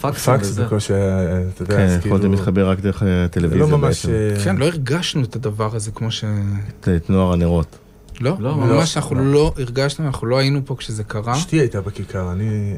פקס 0.00 0.58
בקושי, 0.58 0.92
אתה 1.54 1.62
יודע, 1.62 1.76
כן, 1.76 1.98
יכולתם 1.98 2.18
כאילו- 2.18 2.32
להתחבר 2.32 2.70
רק 2.70 2.80
דרך 2.80 3.02
הטלוויזיה 3.06 3.66
לא 3.66 3.78
ממש... 3.78 4.06
אה, 4.06 4.44
כן, 4.44 4.56
לא 4.56 4.64
הרגשנו 4.64 5.24
את 5.24 5.36
הדבר 5.36 5.76
הזה 5.76 5.90
כמו 5.90 6.10
ש... 6.10 6.24
את 6.80 7.10
נוער 7.10 7.32
הנרות. 7.32 7.78
לא, 8.20 8.36
לא 8.40 8.56
ממש 8.56 8.96
אנחנו 8.96 9.14
לא. 9.14 9.32
לא 9.32 9.52
הרגשנו, 9.58 10.06
אנחנו 10.06 10.26
לא 10.26 10.38
היינו 10.38 10.60
פה 10.64 10.76
כשזה 10.78 11.04
קרה. 11.04 11.32
אשתי 11.32 11.56
הייתה 11.56 11.80
בכיכר, 11.80 12.32
אני... 12.32 12.76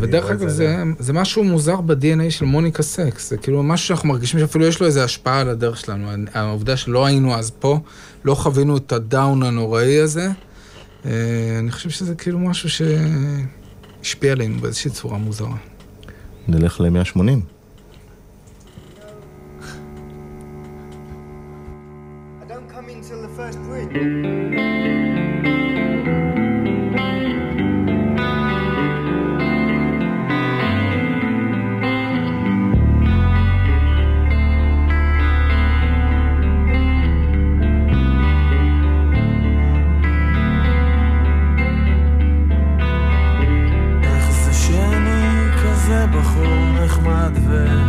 ודרך 0.00 0.30
אגב, 0.30 0.48
זה, 0.48 0.82
זה 0.98 1.12
משהו 1.12 1.44
מוזר 1.44 1.80
ב-DNA 1.80 2.30
של 2.30 2.44
מוניקה 2.44 2.82
סקס, 2.82 3.30
זה 3.30 3.36
כאילו 3.36 3.62
משהו 3.62 3.86
שאנחנו 3.86 4.08
מרגישים 4.08 4.40
שאפילו 4.40 4.66
יש 4.66 4.80
לו 4.80 4.86
איזו 4.86 5.00
השפעה 5.00 5.40
על 5.40 5.48
הדרך 5.48 5.76
שלנו. 5.76 6.08
העובדה 6.34 6.76
שלא 6.76 7.06
היינו 7.06 7.34
אז 7.34 7.50
פה, 7.50 7.80
לא 8.24 8.34
חווינו 8.34 8.76
את 8.76 8.92
הדאון 8.92 9.42
הנוראי 9.42 10.00
הזה, 10.00 10.28
אה, 11.06 11.10
אני 11.58 11.70
חושב 11.70 11.90
שזה 11.90 12.14
כאילו 12.14 12.38
משהו 12.38 12.68
שהשפיע 12.70 14.32
עלינו 14.32 14.60
באיזושהי 14.60 14.90
צורה 14.90 15.18
מוזרה. 15.18 15.56
נלך 16.48 16.80
ל-180. 16.80 17.20
I 22.42 22.46
don't 22.46 22.68
come 22.68 22.88
the 23.22 23.28
first. 23.36 24.43
na 47.24 47.30
dwie 47.30 47.83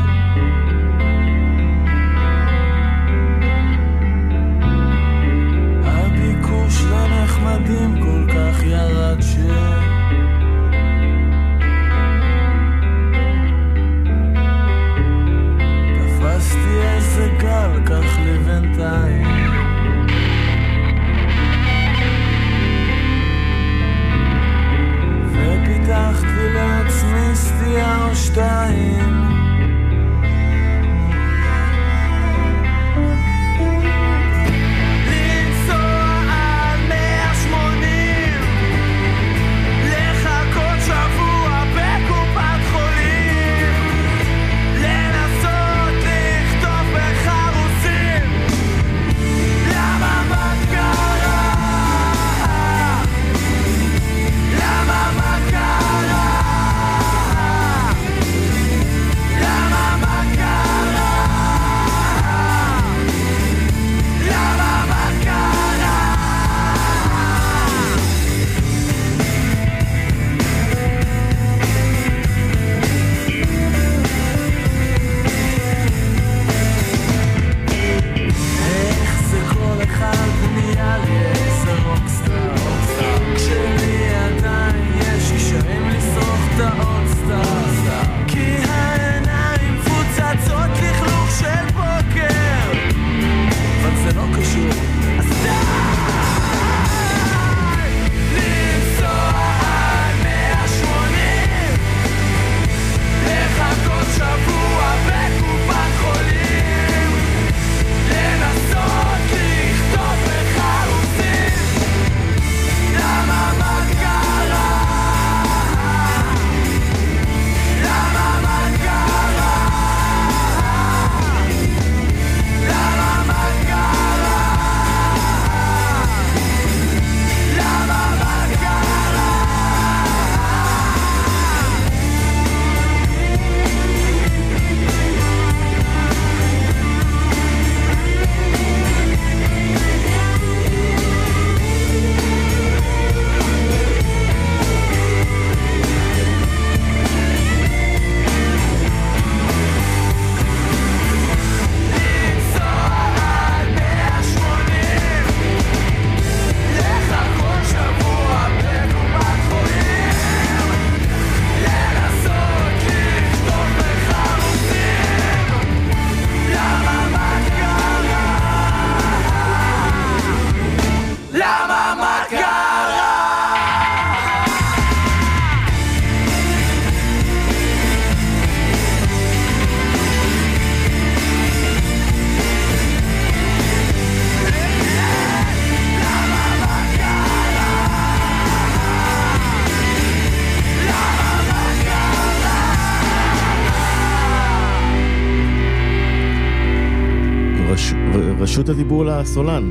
רשות 198.65 198.75
הדיבור 198.75 199.05
לסולן. 199.05 199.63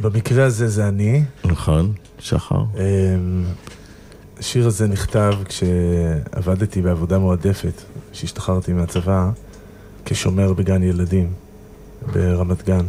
במקרה 0.00 0.44
הזה 0.44 0.68
זה 0.68 0.88
אני. 0.88 1.22
נכון, 1.44 1.92
שחר. 2.18 2.62
אמ, 2.78 3.44
השיר 4.38 4.66
הזה 4.66 4.86
נכתב 4.86 5.32
כשעבדתי 5.44 6.82
בעבודה 6.82 7.18
מועדפת, 7.18 7.82
כשהשתחררתי 8.12 8.72
מהצבא, 8.72 9.30
כשומר 10.04 10.52
בגן 10.52 10.82
ילדים 10.82 11.32
ברמת 12.12 12.66
גן. 12.66 12.86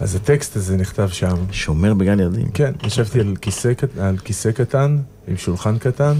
אז 0.00 0.14
הטקסט 0.14 0.56
הזה 0.56 0.76
נכתב 0.76 1.08
שם. 1.08 1.36
שומר 1.50 1.94
בגן 1.94 2.20
ילדים? 2.20 2.50
כן, 2.54 2.72
ישבתי 2.86 3.20
על 3.20 3.36
כיסא, 3.40 3.72
על 4.00 4.18
כיסא 4.18 4.52
קטן, 4.52 4.98
עם 5.28 5.36
שולחן 5.36 5.78
קטן, 5.78 6.14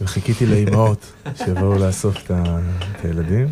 וחיכיתי 0.00 0.46
לאימהות 0.46 1.12
שיבואו 1.34 1.78
לאסוף 1.78 2.16
את 2.30 2.30
הילדים. 3.04 3.48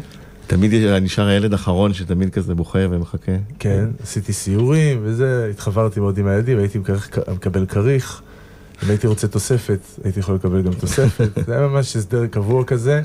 תמיד 0.47 0.75
נשאר 1.03 1.27
הילד 1.27 1.53
האחרון 1.53 1.95
שתמיד 1.95 2.31
כזה 2.31 2.55
בוכה 2.55 2.79
ומחכה. 2.91 3.33
כן, 3.59 3.85
עשיתי 4.03 4.33
סיורים 4.33 5.01
וזה, 5.03 5.49
התחברתי 5.51 6.01
מאוד 6.01 6.19
עם 6.19 6.27
הילדים, 6.27 6.59
הייתי 6.59 6.79
מקבל 7.33 7.67
כריך. 7.67 8.23
אם 8.85 8.89
הייתי 8.89 9.07
רוצה 9.07 9.29
תוספת, 9.29 9.79
הייתי 10.05 10.21
יכול 10.21 10.35
לקבל 10.35 10.63
גם 10.63 10.73
תוספת. 10.73 11.29
זה 11.47 11.59
היה 11.59 11.67
ממש 11.67 11.97
הסדר 11.97 12.27
קבוע 12.27 12.65
כזה, 12.65 13.03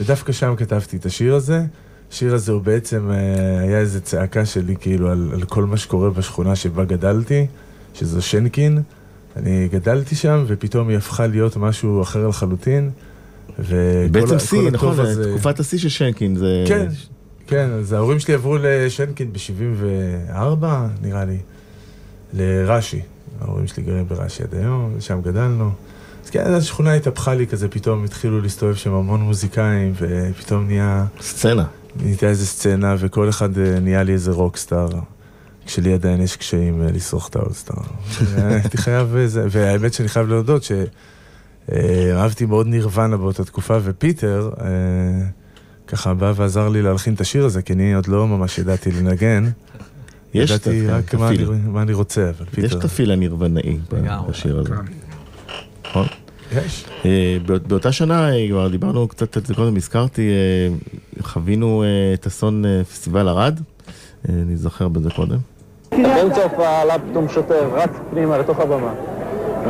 ודווקא 0.00 0.32
שם 0.32 0.54
כתבתי 0.56 0.96
את 0.96 1.06
השיר 1.06 1.34
הזה. 1.34 1.64
השיר 2.12 2.34
הזה 2.34 2.52
הוא 2.52 2.62
בעצם, 2.62 3.10
אה, 3.10 3.60
היה 3.60 3.78
איזו 3.78 4.00
צעקה 4.00 4.46
שלי 4.46 4.76
כאילו 4.80 5.10
על, 5.10 5.30
על 5.32 5.44
כל 5.44 5.64
מה 5.64 5.76
שקורה 5.76 6.10
בשכונה 6.10 6.56
שבה 6.56 6.84
גדלתי, 6.84 7.46
שזו 7.94 8.22
שנקין. 8.22 8.82
אני 9.36 9.68
גדלתי 9.72 10.14
שם, 10.14 10.44
ופתאום 10.46 10.88
היא 10.88 10.96
הפכה 10.96 11.26
להיות 11.26 11.56
משהו 11.56 12.02
אחר 12.02 12.28
לחלוטין. 12.28 12.90
בעצם 14.10 14.38
שיא, 14.38 14.70
נכון. 14.70 14.96
תקופת 15.30 15.60
השיא 15.60 15.78
של 15.78 15.88
שנקין 15.88 16.36
זה... 16.36 16.64
כן, 16.68 16.86
כן, 17.46 17.70
אז 17.70 17.92
ההורים 17.92 18.20
שלי 18.20 18.34
עברו 18.34 18.56
לשנקין 18.60 19.32
ב-74, 19.32 20.64
נראה 21.02 21.24
לי, 21.24 21.38
לרש"י. 22.32 23.00
ההורים 23.40 23.66
שלי 23.66 23.82
גרים 23.82 24.08
ברש"י 24.08 24.42
עד 24.42 24.54
היום, 24.54 24.96
שם 25.00 25.20
גדלנו. 25.22 25.70
אז 26.24 26.30
כן, 26.30 26.40
אז 26.40 26.62
השכונה 26.62 26.94
התהפכה 26.94 27.34
לי 27.34 27.46
כזה, 27.46 27.68
פתאום 27.68 28.04
התחילו 28.04 28.40
להסתובב 28.40 28.74
שם 28.74 28.92
המון 28.92 29.20
מוזיקאים, 29.20 29.92
ופתאום 29.98 30.66
נהיה... 30.66 31.04
סצנה. 31.20 31.64
נהייתה 31.96 32.26
איזה 32.26 32.46
סצנה, 32.46 32.94
וכל 32.98 33.28
אחד 33.28 33.58
אה, 33.58 33.80
נהיה 33.80 34.02
לי 34.02 34.12
איזה 34.12 34.30
רוקסטאר. 34.30 34.88
כשלי 35.66 35.92
עדיין 35.92 36.20
יש 36.20 36.36
קשיים 36.36 36.82
אה, 36.82 36.86
לשרוך 36.92 37.28
את 37.28 37.36
ה 37.36 37.41
All 37.41 37.56
Star. 37.56 37.82
הייתי 38.36 38.76
חייב, 38.76 39.08
והאמת 39.50 39.94
שאני 39.94 40.08
חייב 40.08 40.28
להודות 40.28 40.62
שאהבתי 41.70 42.46
מאוד 42.46 42.66
נירוונה 42.66 43.16
באותה 43.16 43.44
תקופה, 43.44 43.78
ופיטר 43.82 44.50
ככה 45.86 46.14
בא 46.14 46.32
ועזר 46.36 46.68
לי 46.68 46.82
להלחין 46.82 47.14
את 47.14 47.20
השיר 47.20 47.44
הזה, 47.44 47.62
כי 47.62 47.72
אני 47.72 47.94
עוד 47.94 48.06
לא 48.08 48.26
ממש 48.28 48.58
ידעתי 48.58 48.90
לנגן. 48.90 49.44
יש 50.34 50.50
ידעתי 50.50 50.86
רק 50.86 51.14
מה 51.14 51.28
אני, 51.28 51.44
מה 51.66 51.82
אני 51.82 51.92
רוצה, 51.92 52.30
אבל 52.30 52.46
פיטר... 52.46 52.66
יש 52.66 52.74
את 52.74 52.84
ה 52.84 52.89
feel 52.89 53.10
הנירוונאי 53.10 53.78
בשיר 54.28 54.58
הזה. 54.58 54.74
נכון? 55.84 56.06
יש. 56.52 56.84
אה, 57.04 57.36
באותה 57.66 57.92
שנה, 57.92 58.32
אה, 58.32 58.48
כבר 58.50 58.68
דיברנו 58.68 59.08
קצת 59.08 59.36
על 59.36 59.42
זה 59.44 59.54
קודם, 59.54 59.76
הזכרתי, 59.76 60.30
אה, 60.30 60.74
חווינו 61.22 61.84
את 62.14 62.26
אסון 62.26 62.64
פסטיבל 62.90 63.28
ערד, 63.28 63.60
אני 64.28 64.56
זוכר 64.56 64.88
בזה 64.88 65.10
קודם. 65.10 65.38
באמצע 65.90 66.42
הופעה 66.42 66.82
עלה 66.82 66.94
פתאום 67.10 67.28
שוטר, 67.28 67.70
רץ 67.74 67.90
פנימה 68.10 68.38
לתוך 68.38 68.60
הבמה, 68.60 68.94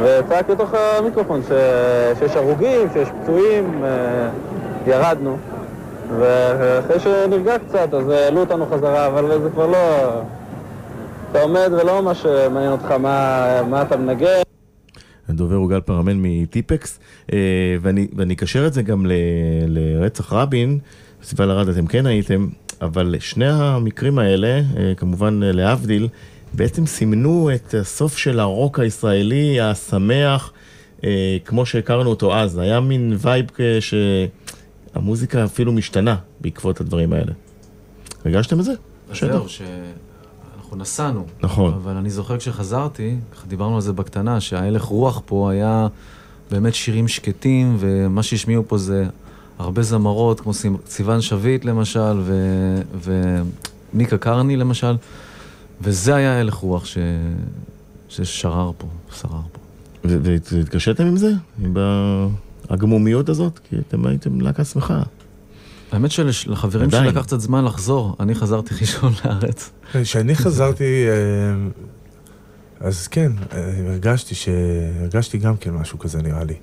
וצעק 0.02 0.50
לתוך 0.50 0.74
המיקרופון 0.74 1.40
שיש 2.18 2.36
הרוגים, 2.36 2.88
שיש 2.92 3.08
פצועים, 3.22 3.84
ירדנו. 4.86 5.36
ואחרי 6.18 7.00
שנרגע 7.00 7.58
קצת, 7.58 7.94
אז 7.94 8.08
העלו 8.08 8.40
אותנו 8.40 8.66
חזרה, 8.66 9.06
אבל 9.06 9.40
זה 9.42 9.50
כבר 9.50 9.66
לא... 9.66 10.10
אתה 11.30 11.42
עומד 11.42 11.70
ולא 11.72 12.02
ממש 12.02 12.26
מעניין 12.26 12.72
אותך 12.72 12.90
מה, 12.90 13.62
מה 13.70 13.82
אתה 13.82 13.96
מנגן. 13.96 14.42
הדובר 15.28 15.54
הוא 15.54 15.70
גל 15.70 15.80
פרמן 15.80 16.18
מטיפקס, 16.22 16.98
אה, 17.32 17.38
ואני 17.82 18.34
אקשר 18.34 18.66
את 18.66 18.72
זה 18.72 18.82
גם 18.82 19.06
ל, 19.06 19.12
לרצח 19.66 20.32
רבין, 20.32 20.78
פסטיבל 21.20 21.50
ערד 21.50 21.68
אתם 21.68 21.86
כן 21.86 22.06
הייתם, 22.06 22.48
אבל 22.82 23.14
שני 23.20 23.48
המקרים 23.48 24.18
האלה, 24.18 24.60
אה, 24.76 24.92
כמובן 24.96 25.40
אה, 25.42 25.52
להבדיל, 25.52 26.08
בעצם 26.54 26.86
סימנו 26.86 27.50
את 27.54 27.74
הסוף 27.74 28.16
של 28.16 28.40
הרוק 28.40 28.78
הישראלי 28.78 29.60
השמח, 29.60 30.52
כמו 31.44 31.66
שהכרנו 31.66 32.10
אותו 32.10 32.36
אז. 32.36 32.58
היה 32.58 32.80
מין 32.80 33.16
וייב 33.18 33.46
שהמוזיקה 33.80 35.44
אפילו 35.44 35.72
משתנה 35.72 36.16
בעקבות 36.40 36.80
הדברים 36.80 37.12
האלה. 37.12 37.32
הרגשתם 38.24 38.60
את 38.60 38.64
זה? 38.64 38.72
זהו, 39.12 39.46
אנחנו 40.56 40.76
נסענו. 40.76 41.26
נכון. 41.40 41.74
אבל 41.74 41.92
אני 41.92 42.10
זוכר 42.10 42.38
כשחזרתי, 42.38 43.16
דיברנו 43.48 43.74
על 43.74 43.80
זה 43.80 43.92
בקטנה, 43.92 44.40
שההלך 44.40 44.82
רוח 44.82 45.22
פה 45.26 45.50
היה 45.50 45.86
באמת 46.50 46.74
שירים 46.74 47.08
שקטים, 47.08 47.76
ומה 47.78 48.22
שהשמיעו 48.22 48.62
פה 48.68 48.78
זה 48.78 49.06
הרבה 49.58 49.82
זמרות, 49.82 50.40
כמו 50.40 50.52
סיוון 50.86 51.20
שביט 51.20 51.64
למשל, 51.64 52.20
ו... 52.20 52.34
ומיקה 53.94 54.18
קרני 54.18 54.56
למשל, 54.56 54.96
וזה 55.80 56.14
היה 56.14 56.40
הלך 56.40 56.54
רוח 56.54 56.84
ש... 56.84 56.98
ששרר 58.08 58.70
פה, 58.78 58.86
שרר 59.12 59.40
פה. 59.52 59.58
והתקשיתם 60.04 61.06
עם 61.06 61.16
זה? 61.16 61.32
עם 61.64 61.76
הגמומיות 62.68 63.28
הזאת? 63.28 63.60
כי 63.68 63.76
אתם 63.88 64.06
הייתם 64.06 64.40
להקה 64.40 64.64
שמחה. 64.64 65.02
האמת 65.92 66.10
שלחברים 66.10 66.90
שלי 66.90 67.08
לקח 67.08 67.22
קצת 67.22 67.40
זמן 67.40 67.64
לחזור, 67.64 68.16
אני 68.20 68.34
חזרתי 68.34 68.74
ראשון 68.80 69.12
לארץ. 69.24 69.70
כשאני 69.92 70.34
חזרתי, 70.34 71.06
אה, 71.08 71.68
אז 72.88 73.06
כן, 73.06 73.32
אה, 73.52 73.72
הרגשתי 73.88 74.34
ש... 74.34 74.48
הרגשתי 75.00 75.38
גם 75.38 75.56
כן 75.56 75.70
משהו 75.70 75.98
כזה 75.98 76.22
נראה 76.22 76.44
לי. 76.44 76.54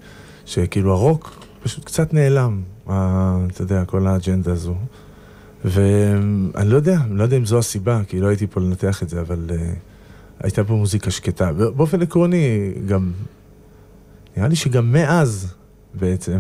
שכאילו 0.46 0.94
הרוק 0.94 1.46
פשוט 1.64 1.86
קצת 1.86 2.14
נעלם, 2.14 2.62
אתה 2.84 3.62
יודע, 3.62 3.86
כל 3.86 4.08
האג'נדה 4.08 4.52
הזו. 4.52 4.76
ואני 5.66 6.70
לא 6.70 6.76
יודע, 6.76 6.98
אני 7.02 7.18
לא 7.18 7.24
יודע 7.24 7.38
אם 7.38 7.46
זו 7.46 7.58
הסיבה, 7.58 8.02
כי 8.08 8.20
לא 8.20 8.28
הייתי 8.28 8.48
פה 8.48 8.62
לנתח 8.62 9.04
את 9.04 9.10
זה, 9.10 9.22
אבל 9.22 9.50
uh, 9.50 9.54
הייתה 10.44 10.64
פה 10.64 10.74
מוזיקה 10.74 11.12
שקטה. 11.12 11.54
באופן 11.54 12.02
עקרוני, 12.02 12.74
גם... 12.88 13.12
נראה 14.38 14.48
לי 14.48 14.56
שגם 14.56 14.92
מאז, 14.92 15.54
בעצם. 15.94 16.40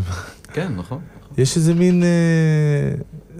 כן, 0.53 0.75
נכון. 0.75 0.99
יש 1.37 1.57
איזה 1.57 1.73
מין 1.73 2.03
אה, 2.03 2.91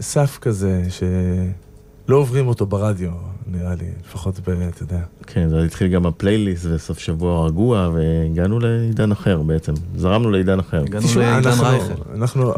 סף 0.02 0.38
כזה, 0.42 0.84
שלא 0.90 2.18
עוברים 2.18 2.48
אותו 2.48 2.66
ברדיו, 2.66 3.12
נראה 3.52 3.76
לי, 3.76 3.86
לפחות 4.06 4.39
ב... 4.39 4.50
אתה 4.50 4.84
יודע. 4.84 5.00
כן, 5.28 5.50
זה 5.50 5.64
התחיל 5.64 5.88
גם 5.88 6.06
הפלייליסט 6.06 6.66
וסוף 6.66 7.00
שבוע 7.00 7.47
רגוע, 7.47 7.89
והגענו 7.93 8.60
לעידן 8.60 9.12
אחר 9.12 9.41
בעצם. 9.41 9.74
זרמנו 9.95 10.32
לעידן 10.32 10.60
אחר. 10.60 10.84
הגענו 10.84 11.08
לעידן 11.16 11.52
רייכל. 11.60 11.93
אנחנו... 12.16 12.54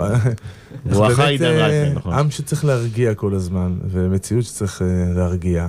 בואכה 0.86 1.28
עידן 1.28 1.46
אה, 1.46 1.68
רייכל, 1.68 1.96
נכון. 1.96 2.14
עם 2.14 2.32
שצריך 2.32 2.66
להרגיע 2.66 3.14
כל 3.14 3.34
הזמן, 3.34 3.74
ומציאות 3.92 4.44
שצריך 4.44 4.82
אה, 4.82 5.14
להרגיע. 5.16 5.68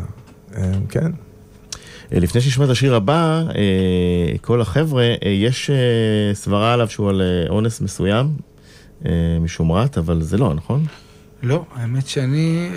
אה, 0.56 0.72
כן. 0.88 1.12
לפני 2.10 2.40
שנשמע 2.40 2.64
את 2.64 2.70
השיר 2.70 2.94
הבא, 2.94 3.44
כל 4.40 4.60
החבר'ה, 4.60 5.04
יש 5.42 5.70
סברה 6.32 6.72
עליו 6.72 6.88
שהוא 6.88 7.08
על 7.08 7.22
אונס 7.48 7.80
מסוים, 7.80 8.26
משומרת, 9.40 9.98
אבל 9.98 10.22
זה 10.22 10.38
לא, 10.38 10.54
נכון? 10.54 10.84
לא, 11.42 11.64
האמת 11.74 12.06
שאני, 12.06 12.68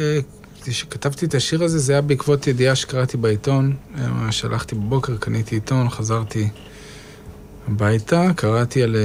כשכתבתי 0.69 1.25
אה, 1.25 1.29
את 1.29 1.35
השיר 1.35 1.63
הזה, 1.63 1.79
זה 1.79 1.93
היה 1.93 2.01
בעקבות 2.01 2.47
ידיעה 2.47 2.75
שקראתי 2.75 3.17
בעיתון. 3.17 3.75
אה, 3.97 4.31
שלחתי 4.31 4.75
בבוקר, 4.75 5.17
קניתי 5.17 5.55
עיתון, 5.55 5.89
חזרתי 5.89 6.49
הביתה, 7.67 8.27
קראתי 8.35 8.83
על, 8.83 8.95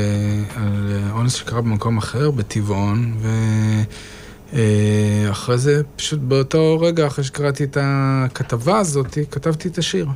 על 0.57 1.01
אונס 1.11 1.35
שקרה 1.35 1.61
במקום 1.61 1.99
אחר, 1.99 2.31
בטבעון, 2.31 3.17
ואחרי 4.53 5.59
זה, 5.59 5.83
פשוט 5.97 6.21
באותו 6.21 6.81
רגע, 6.81 7.07
אחרי 7.07 7.25
שקראתי 7.25 7.65
את 7.65 7.77
הכתבה 7.81 8.79
הזאת, 8.79 9.19
כתבתי 9.31 9.69
את 9.69 9.79
השיר. 9.79 10.07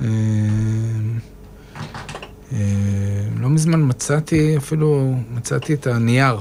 אה, 0.00 0.06
לא 3.36 3.48
מזמן 3.48 3.88
מצאתי, 3.88 4.56
אפילו 4.56 5.14
מצאתי 5.30 5.74
את 5.74 5.86
הנייר 5.86 6.40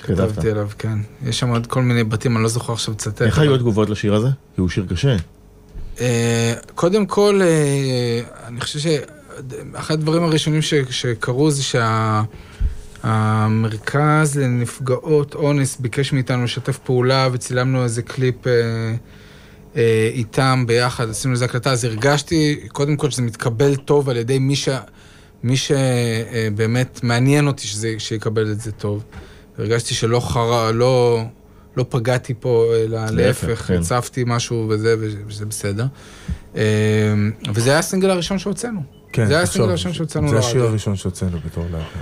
שכתבתי 0.00 0.50
עליו, 0.50 0.68
כן. 0.78 0.98
יש 1.26 1.38
שם 1.38 1.48
עוד 1.48 1.66
כל 1.66 1.82
מיני 1.82 2.04
בתים, 2.04 2.36
אני 2.36 2.42
לא 2.42 2.48
זוכר 2.48 2.72
עכשיו 2.72 2.94
לצטט. 2.94 3.22
איך 3.22 3.38
היו 3.38 3.54
התגובות 3.54 3.90
לשיר 3.90 4.14
הזה? 4.14 4.28
כי 4.54 4.60
הוא 4.60 4.68
שיר 4.68 4.86
קשה. 4.90 5.16
אה, 6.00 6.54
קודם 6.74 7.06
כל, 7.06 7.40
אה, 7.42 8.20
אני 8.46 8.60
חושב 8.60 8.78
שאחד 8.78 9.94
הדברים 9.94 10.22
הראשונים 10.22 10.60
שקרו 10.90 11.50
זה 11.50 11.62
שהמרכז 13.02 14.38
לנפגעות 14.38 15.34
אונס 15.34 15.76
ביקש 15.80 16.12
מאיתנו 16.12 16.44
לשתף 16.44 16.78
פעולה 16.78 17.28
וצילמנו 17.32 17.84
איזה 17.84 18.02
קליפ 18.02 18.36
איתם 20.14 20.64
ביחד, 20.66 21.08
עשינו 21.10 21.34
איזה 21.34 21.44
הקלטה, 21.44 21.72
אז 21.72 21.84
הרגשתי 21.84 22.60
קודם 22.72 22.96
כל 22.96 23.10
שזה 23.10 23.22
מתקבל 23.22 23.76
טוב 23.76 24.08
על 24.08 24.16
ידי 24.16 24.38
מי 24.38 24.56
ש... 24.56 24.68
מי 25.42 25.56
שבאמת 25.56 27.00
מעניין 27.02 27.46
אותי 27.46 27.66
שזה, 27.66 27.94
שיקבל 27.98 28.52
את 28.52 28.60
זה 28.60 28.72
טוב. 28.72 29.04
הרגשתי 29.60 29.94
שלא 29.94 30.20
חרה, 30.20 30.72
לא, 30.72 31.22
לא 31.76 31.84
פגעתי 31.88 32.34
פה, 32.40 32.64
אלא 32.84 33.06
להפך, 33.10 33.62
כן. 33.66 33.74
הצפתי 33.78 34.24
משהו 34.26 34.66
וזה, 34.68 34.94
וזה 34.98 35.46
בסדר. 35.46 35.86
אה, 36.56 36.62
וזה 37.54 37.70
היה 37.70 37.78
הסינגל 37.78 38.10
הראשון 38.10 38.38
שהוצאנו. 38.38 38.82
כן, 39.12 39.26
זה 39.26 39.34
היה 39.34 39.42
הסינגל 39.42 39.68
הראשון 39.68 39.92
שהוצאנו 39.92 40.26
לרדיו. 40.26 40.42
זה 40.42 40.48
השיר 40.48 40.62
הראשון 40.62 40.96
שהוצאנו 40.96 41.38
בתור 41.46 41.64
להקה. 41.72 41.98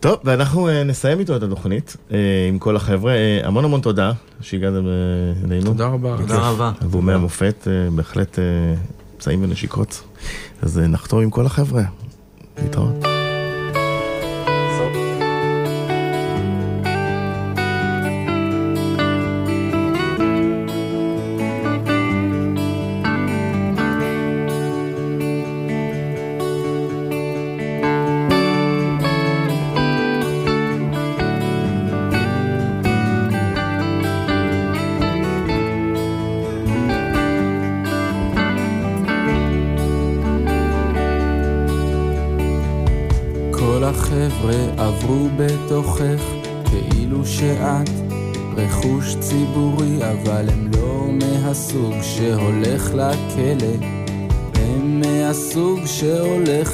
טוב, 0.00 0.18
ואנחנו 0.24 0.68
uh, 0.68 0.72
נסיים 0.84 1.18
איתו 1.18 1.36
את 1.36 1.42
התוכנית 1.42 1.96
uh, 2.08 2.12
עם 2.48 2.58
כל 2.58 2.76
החבר'ה. 2.76 3.14
Uh, 3.14 3.46
המון 3.46 3.64
המון 3.64 3.80
תודה 3.80 4.12
שהגעתם 4.40 4.84
אלינו. 5.44 5.66
תודה 5.66 5.86
רבה. 5.86 6.16
תודה 6.18 6.38
רבה. 6.38 6.72
אלבומי 6.82 7.12
המופת, 7.12 7.54
uh, 7.66 7.94
בהחלט 7.94 8.38
פצעים 9.16 9.42
uh, 9.42 9.46
ונשיקות. 9.46 10.02
אז 10.62 10.78
uh, 10.78 10.80
נחתום 10.80 11.22
עם 11.22 11.30
כל 11.30 11.46
החבר'ה. 11.46 11.82
להתראות. 12.62 13.09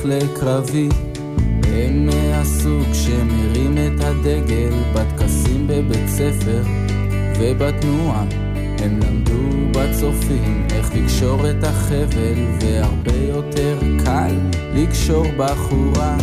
לקרבי. 0.06 0.88
הם 1.62 2.06
מהסוג 2.06 2.92
שמרים 2.92 3.74
את 3.78 4.04
הדגל 4.04 4.72
בטקסים 4.94 5.66
בבית 5.66 6.08
ספר 6.08 6.62
ובתנועה. 7.38 8.24
הם 8.78 9.00
למדו 9.00 9.70
בצופים 9.72 10.66
איך 10.70 10.90
לקשור 10.94 11.50
את 11.50 11.64
החבל 11.64 12.34
והרבה 12.60 13.16
יותר 13.28 13.78
קל 14.04 14.34
לקשור 14.74 15.26
בחורה 15.36 16.16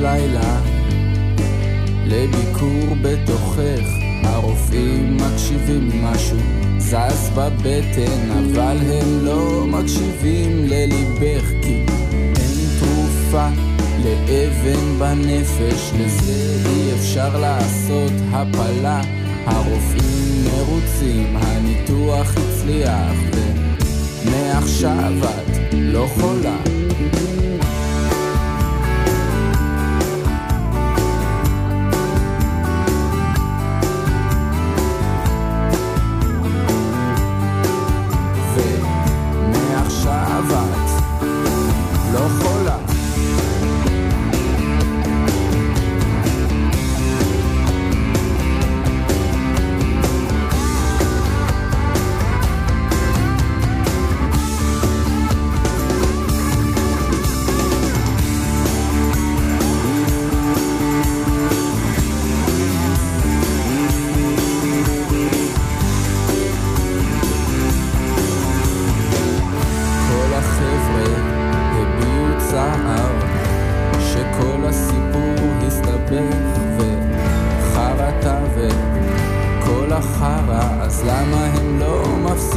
לילה 0.00 0.60
לביקור 2.06 2.96
בתוכך. 3.02 3.88
הרופאים 4.24 5.16
מקשיבים 5.16 6.04
משהו 6.04 6.36
זז 6.78 7.30
בבטן 7.36 8.30
אבל 8.30 8.76
הם 8.76 9.24
לא 9.24 9.66
מקשיבים 9.66 10.64
לליבך 10.66 11.44
כי 11.62 11.84
אין 12.36 12.78
תרופה 12.80 13.48
לאבן 14.04 14.98
בנפש. 14.98 15.92
לזה 15.98 16.68
אי 16.70 16.94
אפשר 16.94 17.40
לעשות 17.40 18.12
הפלה. 18.32 19.00
הרופאים 19.46 20.44
מרוצים 20.44 21.36
הניתוח 21.36 22.34
הצליח 22.36 23.16
ומעכשיו 24.24 25.12
את 25.22 25.74
לא 25.74 26.06
חולה 26.14 26.58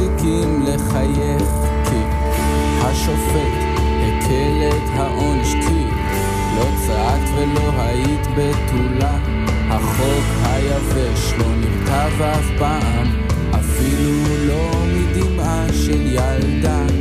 מפסיקים 0.02 0.62
לחייך 0.62 1.48
כי 1.84 2.02
השופט 2.80 3.52
הקל 4.02 4.68
את 4.68 4.98
העונש 4.98 5.52
כי 5.52 5.84
לא 6.56 6.64
צעקת 6.86 7.30
ולא 7.36 7.70
היית 7.82 8.26
בתולה. 8.36 9.18
החוק 9.68 10.24
היבש 10.44 11.32
לא 11.38 11.46
נרטב 11.56 12.22
אף 12.22 12.46
פעם 12.58 13.06
אפילו 13.54 14.46
לא 14.46 14.70
מדמעה 14.86 15.66
של 15.72 16.06
ילדה. 16.06 16.91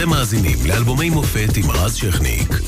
אתם 0.00 0.08
מאזינים 0.08 0.58
לאלבומי 0.66 1.10
מופת 1.10 1.56
עם 1.56 1.70
רז 1.70 1.94
שכניק. 1.94 2.67